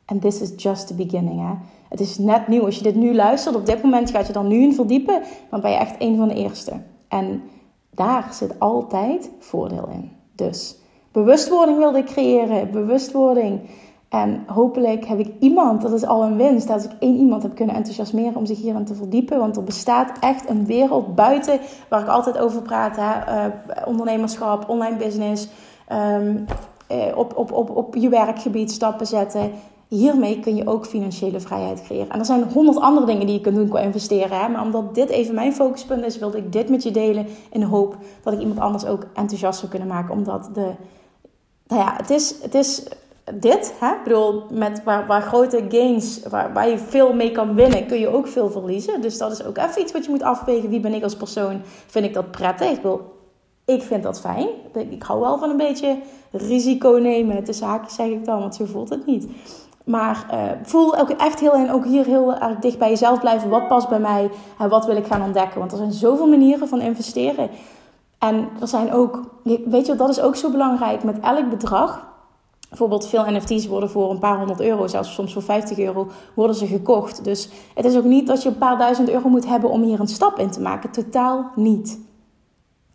En 0.05 0.18
this 0.18 0.40
is 0.40 0.62
just 0.62 0.87
the 0.87 0.94
beginning. 0.94 1.40
Hè? 1.40 1.55
Het 1.88 2.01
is 2.01 2.18
net 2.18 2.49
nieuw. 2.49 2.64
Als 2.64 2.77
je 2.77 2.83
dit 2.83 2.94
nu 2.94 3.14
luistert, 3.14 3.57
op 3.57 3.66
dit 3.66 3.83
moment 3.83 4.11
gaat 4.11 4.27
je 4.27 4.33
dan 4.33 4.46
nu 4.46 4.62
in 4.62 4.75
verdiepen, 4.75 5.22
dan 5.51 5.61
ben 5.61 5.70
je 5.70 5.77
echt 5.77 5.94
een 5.99 6.16
van 6.16 6.29
de 6.29 6.35
eerste. 6.35 6.72
En 7.16 7.42
daar 7.90 8.29
zit 8.33 8.61
altijd 8.61 9.31
voordeel 9.38 9.88
in. 9.92 10.12
Dus 10.35 10.76
bewustwording 11.12 11.79
wilde 11.79 11.98
ik 11.98 12.07
creëren, 12.07 12.70
bewustwording. 12.70 13.61
En 14.09 14.44
hopelijk 14.46 15.05
heb 15.05 15.18
ik 15.18 15.33
iemand, 15.40 15.83
dat 15.83 15.92
is 15.92 16.07
al 16.07 16.22
een 16.22 16.37
winst, 16.37 16.68
dat 16.68 16.85
ik 16.85 16.90
één 16.98 17.16
iemand 17.16 17.42
heb 17.42 17.55
kunnen 17.55 17.74
enthousiasmeren 17.74 18.37
om 18.37 18.46
zich 18.46 18.61
hierin 18.61 18.85
te 18.85 18.94
verdiepen. 18.94 19.38
Want 19.38 19.57
er 19.57 19.64
bestaat 19.64 20.18
echt 20.20 20.48
een 20.48 20.66
wereld 20.66 21.14
buiten 21.14 21.61
waar 21.88 22.00
ik 22.00 22.09
altijd 22.09 22.38
over 22.38 22.62
praat. 22.62 22.96
Hè? 22.96 23.46
Uh, 23.48 23.52
ondernemerschap, 23.87 24.68
online 24.68 24.96
business, 24.96 25.48
um, 25.92 26.44
op, 27.14 27.37
op, 27.37 27.52
op, 27.52 27.76
op 27.76 27.94
je 27.94 28.09
werkgebied 28.09 28.70
stappen 28.72 29.07
zetten. 29.07 29.50
Hiermee 29.88 30.40
kun 30.40 30.57
je 30.57 30.66
ook 30.66 30.87
financiële 30.87 31.40
vrijheid 31.40 31.83
creëren. 31.83 32.11
En 32.11 32.18
er 32.18 32.25
zijn 32.25 32.42
honderd 32.53 32.81
andere 32.81 33.07
dingen 33.07 33.27
die 33.27 33.35
je 33.35 33.40
kunt 33.40 33.57
doen 33.57 33.68
qua 33.68 33.81
investeren. 33.81 34.40
Hè? 34.40 34.49
Maar 34.49 34.62
omdat 34.62 34.94
dit 34.94 35.09
even 35.09 35.35
mijn 35.35 35.55
focuspunt 35.55 36.05
is, 36.05 36.18
wilde 36.18 36.38
ik 36.38 36.53
dit 36.53 36.68
met 36.68 36.83
je 36.83 36.90
delen. 36.90 37.27
In 37.51 37.61
de 37.61 37.66
hoop 37.66 37.96
dat 38.22 38.33
ik 38.33 38.40
iemand 38.40 38.61
anders 38.61 38.87
ook 38.87 39.07
enthousiast 39.14 39.59
zou 39.59 39.70
kunnen 39.70 39.88
maken. 39.88 40.14
Omdat 40.14 40.51
de. 40.55 40.70
Nou 41.66 41.83
ja, 41.83 41.94
het 41.96 42.11
is, 42.11 42.35
het 42.42 42.55
is 42.55 42.83
dit. 43.35 43.75
Hè? 43.81 43.90
Ik 43.90 44.03
bedoel, 44.05 44.42
met 44.51 44.85
waar, 44.85 45.07
waar 45.07 45.22
grote 45.22 45.64
gains, 45.68 46.22
waar, 46.22 46.53
waar 46.53 46.68
je 46.68 46.79
veel 46.79 47.14
mee 47.14 47.33
kan 47.33 47.55
winnen, 47.55 47.87
kun 47.87 47.99
je 47.99 48.09
ook 48.09 48.27
veel 48.27 48.51
verliezen. 48.51 49.01
Dus 49.01 49.18
dat 49.18 49.33
is 49.33 49.44
ook 49.44 49.57
even 49.57 49.83
iets 49.83 49.92
wat 49.92 50.05
je 50.05 50.11
moet 50.11 50.22
afwegen. 50.22 50.68
Wie 50.68 50.81
ben 50.81 50.94
ik 50.94 51.03
als 51.03 51.16
persoon? 51.16 51.61
Vind 51.87 52.05
ik 52.05 52.14
dat 52.14 52.31
prettig? 52.31 52.70
Ik 52.70 52.83
wil 52.83 53.14
ik 53.66 53.83
vind 53.83 54.03
dat 54.03 54.20
fijn. 54.20 54.49
Ik 54.90 55.03
hou 55.03 55.20
wel 55.20 55.38
van 55.38 55.51
een 55.51 55.57
beetje 55.57 55.99
risico 56.31 56.90
nemen. 56.90 57.46
Is 57.46 57.61
haakjes 57.61 57.94
zeg 57.94 58.07
ik 58.07 58.25
dan, 58.25 58.38
want 58.38 58.55
zo 58.55 58.64
voelt 58.64 58.88
het 58.88 59.07
niet. 59.07 59.27
Maar 59.87 60.27
uh, 60.33 60.40
voel 60.62 60.99
ook 60.99 61.11
echt 61.11 61.40
heel 61.40 61.53
en 61.53 61.70
ook 61.70 61.85
hier 61.85 62.05
heel 62.05 62.35
dicht 62.61 62.79
bij 62.79 62.88
jezelf 62.88 63.20
blijven. 63.20 63.49
Wat 63.49 63.68
past 63.68 63.88
bij 63.88 64.01
mij 64.01 64.31
en 64.59 64.68
wat 64.68 64.87
wil 64.87 64.96
ik 64.96 65.07
gaan 65.07 65.22
ontdekken? 65.22 65.59
Want 65.59 65.72
er 65.72 65.79
zijn 65.79 65.92
zoveel 65.92 66.27
manieren 66.27 66.68
van 66.68 66.81
investeren. 66.81 67.51
En 68.18 68.49
er 68.61 68.68
zijn 68.68 68.92
ook, 68.92 69.20
weet 69.42 69.87
je, 69.87 69.94
dat 69.94 70.09
is 70.09 70.20
ook 70.20 70.37
zo 70.37 70.51
belangrijk. 70.51 71.05
Met 71.05 71.20
elk 71.20 71.51
bedrag, 71.51 72.07
bijvoorbeeld 72.68 73.07
veel 73.07 73.31
NFT's 73.31 73.66
worden 73.66 73.90
voor 73.90 74.11
een 74.11 74.18
paar 74.18 74.38
honderd 74.38 74.61
euro, 74.61 74.87
zelfs 74.87 75.14
soms 75.14 75.33
voor 75.33 75.42
50 75.42 75.79
euro, 75.79 76.09
worden 76.35 76.57
ze 76.57 76.66
gekocht. 76.66 77.25
Dus 77.25 77.49
het 77.75 77.85
is 77.85 77.96
ook 77.96 78.05
niet 78.05 78.27
dat 78.27 78.42
je 78.42 78.49
een 78.49 78.59
paar 78.59 78.79
duizend 78.79 79.11
euro 79.11 79.29
moet 79.29 79.46
hebben 79.46 79.70
om 79.70 79.83
hier 79.83 80.01
een 80.01 80.09
stap 80.09 80.38
in 80.38 80.51
te 80.51 80.61
maken. 80.61 80.90
Totaal 80.90 81.51
niet. 81.55 82.01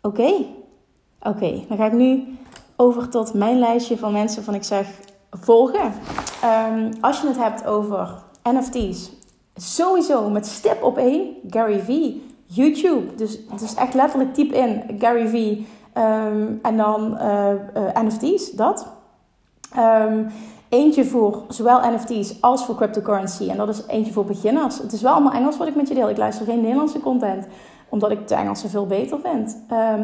Oké? 0.02 0.32
Oké, 1.22 1.64
dan 1.68 1.76
ga 1.76 1.86
ik 1.86 1.92
nu 1.92 2.38
over 2.76 3.08
tot 3.08 3.34
mijn 3.34 3.58
lijstje 3.58 3.98
van 3.98 4.12
mensen 4.12 4.44
van 4.44 4.54
ik 4.54 4.64
zeg 4.64 5.00
volgen. 5.40 5.92
Um, 6.74 6.90
als 7.00 7.20
je 7.20 7.26
het 7.26 7.38
hebt 7.38 7.66
over 7.66 8.22
NFT's, 8.42 9.10
sowieso 9.54 10.30
met 10.30 10.46
stip 10.46 10.82
op 10.82 10.98
één 10.98 11.36
Gary 11.50 11.80
V. 11.80 12.10
YouTube. 12.46 13.14
Dus 13.14 13.38
het 13.50 13.60
is 13.60 13.74
echt 13.74 13.94
letterlijk 13.94 14.34
typ 14.34 14.52
in 14.52 14.96
Gary 14.98 15.28
V. 15.28 15.34
Um, 15.98 16.58
en 16.62 16.76
dan 16.76 17.18
uh, 17.20 17.50
uh, 17.76 18.02
NFT's, 18.02 18.50
dat. 18.50 18.86
Um, 19.78 20.26
eentje 20.68 21.04
voor 21.04 21.42
zowel 21.48 21.90
NFT's 21.90 22.34
als 22.40 22.64
voor 22.64 22.74
cryptocurrency. 22.74 23.48
En 23.48 23.56
dat 23.56 23.68
is 23.68 23.86
eentje 23.86 24.12
voor 24.12 24.24
beginners. 24.24 24.78
Het 24.78 24.92
is 24.92 25.02
wel 25.02 25.12
allemaal 25.12 25.32
Engels 25.32 25.56
wat 25.56 25.66
ik 25.66 25.76
met 25.76 25.88
je 25.88 25.94
deel. 25.94 26.10
Ik 26.10 26.16
luister 26.16 26.46
geen 26.46 26.60
Nederlandse 26.60 27.00
content, 27.00 27.46
omdat 27.88 28.10
ik 28.10 28.18
het 28.18 28.30
Engelse 28.30 28.68
veel 28.68 28.86
beter 28.86 29.18
vind. 29.22 29.56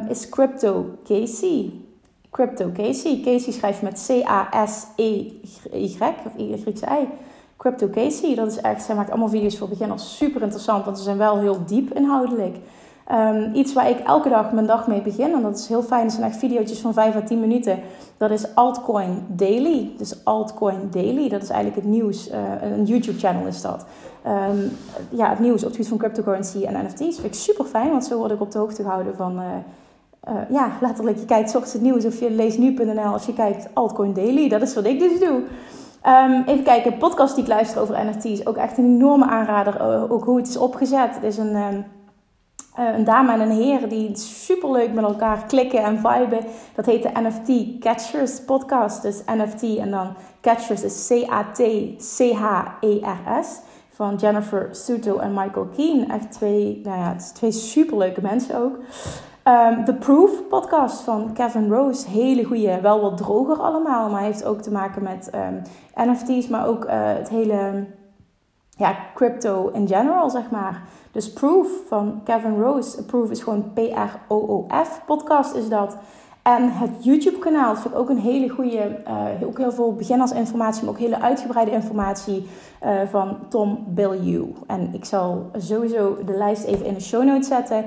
Is 0.09 0.29
Crypto 0.29 0.87
Casey. 1.05 1.88
Crypto 2.31 2.71
Casey. 2.73 3.21
Casey 3.25 3.53
schrijf 3.53 3.81
je 3.81 3.85
met 3.85 4.07
C-A-S-E-Y 4.07 5.99
of 6.27 6.33
Griekse 6.61 6.87
I. 6.87 7.09
Crypto 7.57 7.89
Casey, 7.89 8.35
dat 8.35 8.47
is 8.47 8.61
echt, 8.61 8.83
zij 8.83 8.95
maakt 8.95 9.11
allemaal 9.11 9.29
video's 9.29 9.59
voor 9.59 9.69
beginners. 9.69 10.17
Super 10.17 10.43
interessant, 10.43 10.85
want 10.85 10.99
ze 10.99 11.05
zijn 11.05 11.19
wel 11.19 11.39
heel 11.39 11.65
diep 11.67 11.95
inhoudelijk. 11.95 12.57
Um, 13.13 13.55
iets 13.55 13.73
waar 13.73 13.91
ik 13.91 13.99
elke 13.99 14.29
dag 14.29 14.53
mijn 14.53 14.67
dag 14.67 14.87
mee 14.87 15.03
begin. 15.03 15.33
En 15.33 15.43
dat 15.43 15.59
is 15.59 15.69
heel 15.69 15.83
fijn. 15.83 16.03
Het 16.03 16.13
zijn 16.13 16.25
echt 16.25 16.37
video's 16.37 16.81
van 16.81 16.93
5 16.93 17.17
à 17.17 17.23
10 17.23 17.41
minuten. 17.41 17.79
Dat 18.17 18.31
is 18.31 18.55
Altcoin 18.55 19.27
Daily. 19.29 19.91
Dus 19.97 20.25
Altcoin 20.25 20.89
Daily. 20.91 21.29
Dat 21.29 21.43
is 21.43 21.49
eigenlijk 21.49 21.83
het 21.83 21.91
nieuws. 21.91 22.31
Uh, 22.31 22.37
een 22.63 22.85
YouTube 22.85 23.19
channel 23.19 23.47
is 23.47 23.61
dat. 23.61 23.85
Um, 24.27 24.71
ja, 25.11 25.29
het 25.29 25.39
nieuws 25.39 25.61
op 25.61 25.67
het 25.67 25.73
gebied 25.73 25.89
van 25.89 25.99
cryptocurrency 25.99 26.65
en 26.65 26.85
NFT's. 26.85 26.99
Dat 26.99 27.15
vind 27.15 27.25
ik 27.25 27.35
super 27.35 27.65
fijn. 27.65 27.91
Want 27.91 28.05
zo 28.05 28.19
word 28.19 28.31
ik 28.31 28.41
op 28.41 28.51
de 28.51 28.59
hoogte 28.59 28.83
gehouden 28.83 29.17
van... 29.17 29.39
Uh, 29.39 29.45
uh, 30.29 30.35
ja, 30.51 30.71
letterlijk, 30.81 31.19
je 31.19 31.25
kijkt 31.25 31.49
ochtends 31.49 31.73
het 31.73 31.83
nieuws 31.83 32.05
of 32.05 32.21
je 32.21 32.31
leest 32.31 32.59
nu.nl 32.59 33.15
of 33.15 33.27
je 33.27 33.35
kijkt 33.35 33.69
Altcoin 33.75 34.13
Daily. 34.13 34.49
Dat 34.49 34.63
is 34.63 34.75
wat 34.75 34.85
ik 34.85 34.99
dus 34.99 35.21
doe. 35.21 35.43
Um, 36.07 36.43
even 36.47 36.65
kijken, 36.65 36.99
podcast 36.99 37.35
die 37.35 37.45
ik 37.45 37.51
luister 37.51 37.81
over 37.81 38.07
NFT's. 38.07 38.47
Ook 38.47 38.57
echt 38.57 38.79
een 38.79 38.85
enorme 38.85 39.27
aanrader. 39.27 39.75
Uh, 39.81 40.13
ook 40.13 40.25
hoe 40.25 40.37
het 40.37 40.49
is 40.49 40.57
opgezet. 40.57 41.15
Het 41.15 41.25
is 41.25 41.37
een, 41.37 41.57
um, 41.57 41.85
uh, 42.79 42.97
een 42.97 43.05
dame 43.05 43.33
en 43.33 43.41
een 43.41 43.51
heer 43.51 43.89
die 43.89 44.17
superleuk 44.17 44.93
met 44.93 45.05
elkaar 45.05 45.45
klikken 45.47 45.83
en 45.83 45.97
viben. 45.97 46.45
Dat 46.75 46.87
heet 46.87 47.03
de 47.03 47.11
NFT 47.13 47.79
Catchers 47.81 48.41
podcast. 48.45 49.03
Dus 49.03 49.23
NFT 49.27 49.63
en 49.63 49.91
dan 49.91 50.15
Catchers 50.41 50.83
is 50.83 51.07
C-A-T-C-H-E-R-S. 51.07 51.99
Van 53.91 54.17
Jennifer 54.17 54.69
Suto 54.73 55.19
en 55.19 55.35
Michael 55.35 55.67
Keen. 55.77 56.11
Echt 56.11 56.33
twee, 56.33 56.81
nou 56.85 56.99
ja, 56.99 57.17
twee 57.35 57.53
superleuke 57.53 58.21
mensen 58.21 58.57
ook. 58.57 58.79
Um, 59.49 59.85
The 59.85 59.95
Proof 59.95 60.49
podcast 60.49 61.01
van 61.01 61.33
Kevin 61.33 61.71
Rose. 61.71 62.09
Hele 62.09 62.45
goede, 62.45 62.81
wel 62.81 63.01
wat 63.01 63.17
droger 63.17 63.57
allemaal. 63.57 64.11
Maar 64.11 64.23
heeft 64.23 64.45
ook 64.45 64.61
te 64.61 64.73
maken 64.73 65.03
met 65.03 65.31
um, 65.35 65.63
NFT's. 66.11 66.49
Maar 66.49 66.67
ook 66.67 66.85
uh, 66.85 66.91
het 66.93 67.29
hele 67.29 67.87
ja, 68.71 68.97
crypto 69.15 69.69
in 69.69 69.87
general, 69.87 70.31
zeg 70.31 70.51
maar. 70.51 70.83
Dus 71.13 71.33
Proof 71.33 71.69
van 71.87 72.21
Kevin 72.25 72.61
Rose. 72.61 73.05
Proof 73.05 73.31
is 73.31 73.43
gewoon 73.43 73.73
P-R-O-O-F. 73.73 75.03
Podcast 75.07 75.55
is 75.55 75.69
dat. 75.69 75.97
En 76.43 76.73
het 76.73 77.05
YouTube-kanaal 77.05 77.77
vind 77.77 77.95
ik 77.95 78.01
ook 78.01 78.09
een 78.09 78.19
hele 78.19 78.49
goede, 78.49 78.99
uh, 79.09 79.47
ook 79.47 79.59
heel 79.59 79.73
veel 79.73 79.95
beginnersinformatie, 79.95 80.85
maar 80.85 80.93
ook 80.93 80.99
hele 80.99 81.21
uitgebreide 81.21 81.71
informatie 81.71 82.49
uh, 82.85 83.01
van 83.11 83.39
Tom 83.49 83.85
Bilyeu. 83.89 84.53
En 84.67 84.95
ik 84.95 85.05
zal 85.05 85.51
sowieso 85.57 86.19
de 86.25 86.37
lijst 86.37 86.65
even 86.65 86.87
in 86.87 86.95
de 86.95 87.01
show 87.01 87.25
notes 87.25 87.49
zetten. 87.49 87.85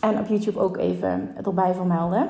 En 0.00 0.18
op 0.18 0.26
YouTube 0.26 0.60
ook 0.60 0.76
even 0.76 1.30
erbij 1.44 1.74
vermelden. 1.74 2.28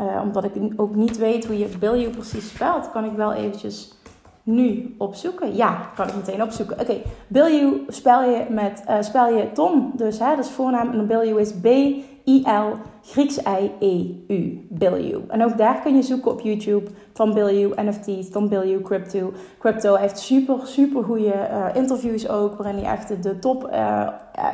Uh, 0.00 0.20
omdat 0.22 0.44
ik 0.44 0.52
ook 0.76 0.94
niet 0.94 1.18
weet 1.18 1.46
hoe 1.46 1.58
je 1.58 1.68
Bilyeu 1.78 2.10
precies 2.10 2.48
spelt, 2.48 2.90
kan 2.90 3.04
ik 3.04 3.12
wel 3.12 3.32
eventjes 3.32 3.94
nu 4.42 4.94
opzoeken. 4.98 5.56
Ja, 5.56 5.90
kan 5.94 6.08
ik 6.08 6.14
meteen 6.14 6.42
opzoeken. 6.42 6.80
Oké, 6.80 7.00
okay. 7.28 7.76
Spel 7.88 8.22
je 8.22 8.46
met 8.50 8.84
uh, 8.88 9.38
je 9.38 9.50
Tom, 9.52 9.92
dus 9.94 10.18
hè, 10.18 10.36
dat 10.36 10.44
is 10.44 10.50
voornaam 10.50 10.90
en 10.90 11.06
Bilyeu 11.06 11.40
is 11.40 11.52
B 11.52 11.66
I 12.24 12.42
L 12.44 12.76
Grieks 13.02 13.38
I 13.38 13.70
E 13.80 14.14
U 14.34 14.66
Bilyeu. 14.70 15.20
En 15.28 15.44
ook 15.44 15.58
daar 15.58 15.80
kun 15.80 15.96
je 15.96 16.02
zoeken 16.02 16.30
op 16.30 16.40
YouTube 16.40 16.90
Tom 17.12 17.34
Bilyeu 17.34 17.72
NFT's, 17.76 18.30
Tom 18.30 18.48
Bilyeu 18.48 18.80
Crypto. 18.80 19.32
Crypto 19.58 19.94
heeft 19.94 20.18
super 20.18 20.58
super 20.64 21.04
goede 21.04 21.34
uh, 21.50 21.66
interviews 21.74 22.28
ook 22.28 22.56
waarin 22.56 22.84
hij 22.84 22.92
echt 22.92 23.22
de 23.22 23.38
top 23.38 23.70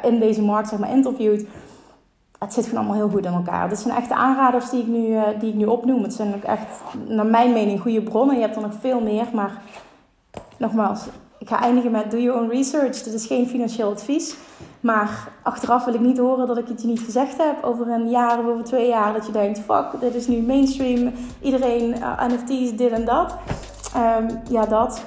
in 0.02 0.18
deze 0.18 0.42
markt 0.42 0.68
zeg 0.68 0.78
maar 0.78 0.90
interviewt 0.90 1.46
het 2.42 2.52
zit 2.52 2.64
gewoon 2.64 2.78
allemaal 2.78 2.96
heel 2.96 3.08
goed 3.08 3.24
in 3.24 3.32
elkaar. 3.32 3.68
Dit 3.68 3.78
zijn 3.78 3.96
echte 3.96 4.14
aanraders 4.14 4.70
die 4.70 4.80
ik 4.80 4.86
nu, 4.86 5.06
uh, 5.06 5.22
die 5.38 5.48
ik 5.48 5.54
nu 5.54 5.64
opnoem. 5.64 6.02
Het 6.02 6.14
zijn 6.14 6.34
ook 6.34 6.42
echt, 6.42 6.80
naar 7.06 7.26
mijn 7.26 7.52
mening, 7.52 7.80
goede 7.80 8.02
bronnen. 8.02 8.36
Je 8.36 8.42
hebt 8.42 8.56
er 8.56 8.62
nog 8.62 8.74
veel 8.80 9.00
meer, 9.00 9.26
maar 9.32 9.62
nogmaals, 10.56 11.06
ik 11.38 11.48
ga 11.48 11.60
eindigen 11.60 11.90
met 11.90 12.10
do 12.10 12.18
your 12.18 12.40
own 12.40 12.50
research. 12.50 13.02
Dit 13.02 13.14
is 13.14 13.26
geen 13.26 13.46
financieel 13.48 13.90
advies. 13.90 14.36
Maar 14.80 15.28
achteraf 15.42 15.84
wil 15.84 15.94
ik 15.94 16.00
niet 16.00 16.18
horen 16.18 16.46
dat 16.46 16.58
ik 16.58 16.68
het 16.68 16.82
je 16.82 16.88
niet 16.88 17.00
gezegd 17.00 17.38
heb. 17.38 17.64
Over 17.64 17.88
een 17.88 18.10
jaar 18.10 18.38
of 18.38 18.46
over 18.46 18.64
twee 18.64 18.88
jaar 18.88 19.12
dat 19.12 19.26
je 19.26 19.32
denkt, 19.32 19.60
fuck, 19.60 19.86
dit 20.00 20.14
is 20.14 20.26
nu 20.26 20.42
mainstream. 20.42 21.12
Iedereen, 21.40 21.96
uh, 21.96 22.26
NFT's, 22.26 22.76
dit 22.76 22.92
en 22.92 23.04
dat. 23.04 23.36
Um, 23.96 24.40
ja, 24.50 24.66
dat. 24.66 25.04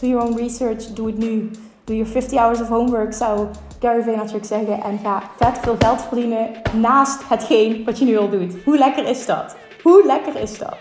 Do 0.00 0.06
your 0.06 0.26
own 0.26 0.36
research. 0.36 0.84
Doe 0.84 1.06
het 1.06 1.18
nu. 1.18 1.50
Doe 1.84 1.96
your 1.96 2.10
50 2.10 2.38
hours 2.38 2.60
of 2.60 2.68
homework. 2.68 3.12
Zou 3.12 3.46
Gary 3.80 4.02
Vaynerchuk 4.02 4.44
zeggen. 4.44 4.82
En 4.82 4.98
ga 4.98 5.22
vet 5.36 5.58
veel 5.58 5.76
geld 5.78 6.02
verdienen 6.02 6.48
naast 6.72 7.28
hetgeen 7.28 7.84
wat 7.84 7.98
je 7.98 8.04
nu 8.04 8.18
al 8.18 8.28
doet. 8.28 8.54
Hoe 8.64 8.78
lekker 8.78 9.08
is 9.08 9.26
dat? 9.26 9.56
Hoe 9.82 10.06
lekker 10.06 10.40
is 10.40 10.58
dat? 10.58 10.76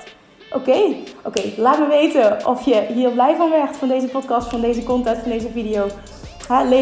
Oké, 0.52 0.96
oké. 1.24 1.42
Laat 1.58 1.80
me 1.80 1.88
weten 1.88 2.46
of 2.46 2.66
je 2.66 2.86
hier 2.94 3.12
blij 3.12 3.36
van 3.36 3.50
werd 3.50 3.78
van 3.78 3.88
deze 3.88 4.08
podcast, 4.08 4.50
van 4.50 4.62
deze 4.62 4.84
content, 4.84 5.18
van 5.18 5.32
deze 5.32 5.50
video. 5.50 5.88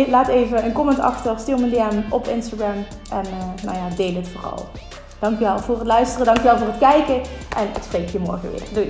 Laat 0.07 0.27
even 0.27 0.65
een 0.65 0.73
comment 0.73 0.99
achter, 0.99 1.39
stuur 1.39 1.59
me 1.59 1.63
een 1.63 1.69
DM 1.69 2.13
op 2.13 2.27
Instagram 2.27 2.85
en 3.11 3.25
uh, 3.25 3.63
nou 3.63 3.77
ja, 3.77 3.95
deel 3.95 4.15
het 4.15 4.29
vooral. 4.29 4.65
Dankjewel 5.19 5.59
voor 5.59 5.77
het 5.77 5.87
luisteren, 5.87 6.25
dankjewel 6.25 6.57
voor 6.57 6.67
het 6.67 6.77
kijken 6.77 7.15
en 7.57 7.67
ik 7.75 7.83
spreek 7.83 8.09
je 8.09 8.19
morgen 8.19 8.51
weer. 8.51 8.63
Doei! 8.73 8.89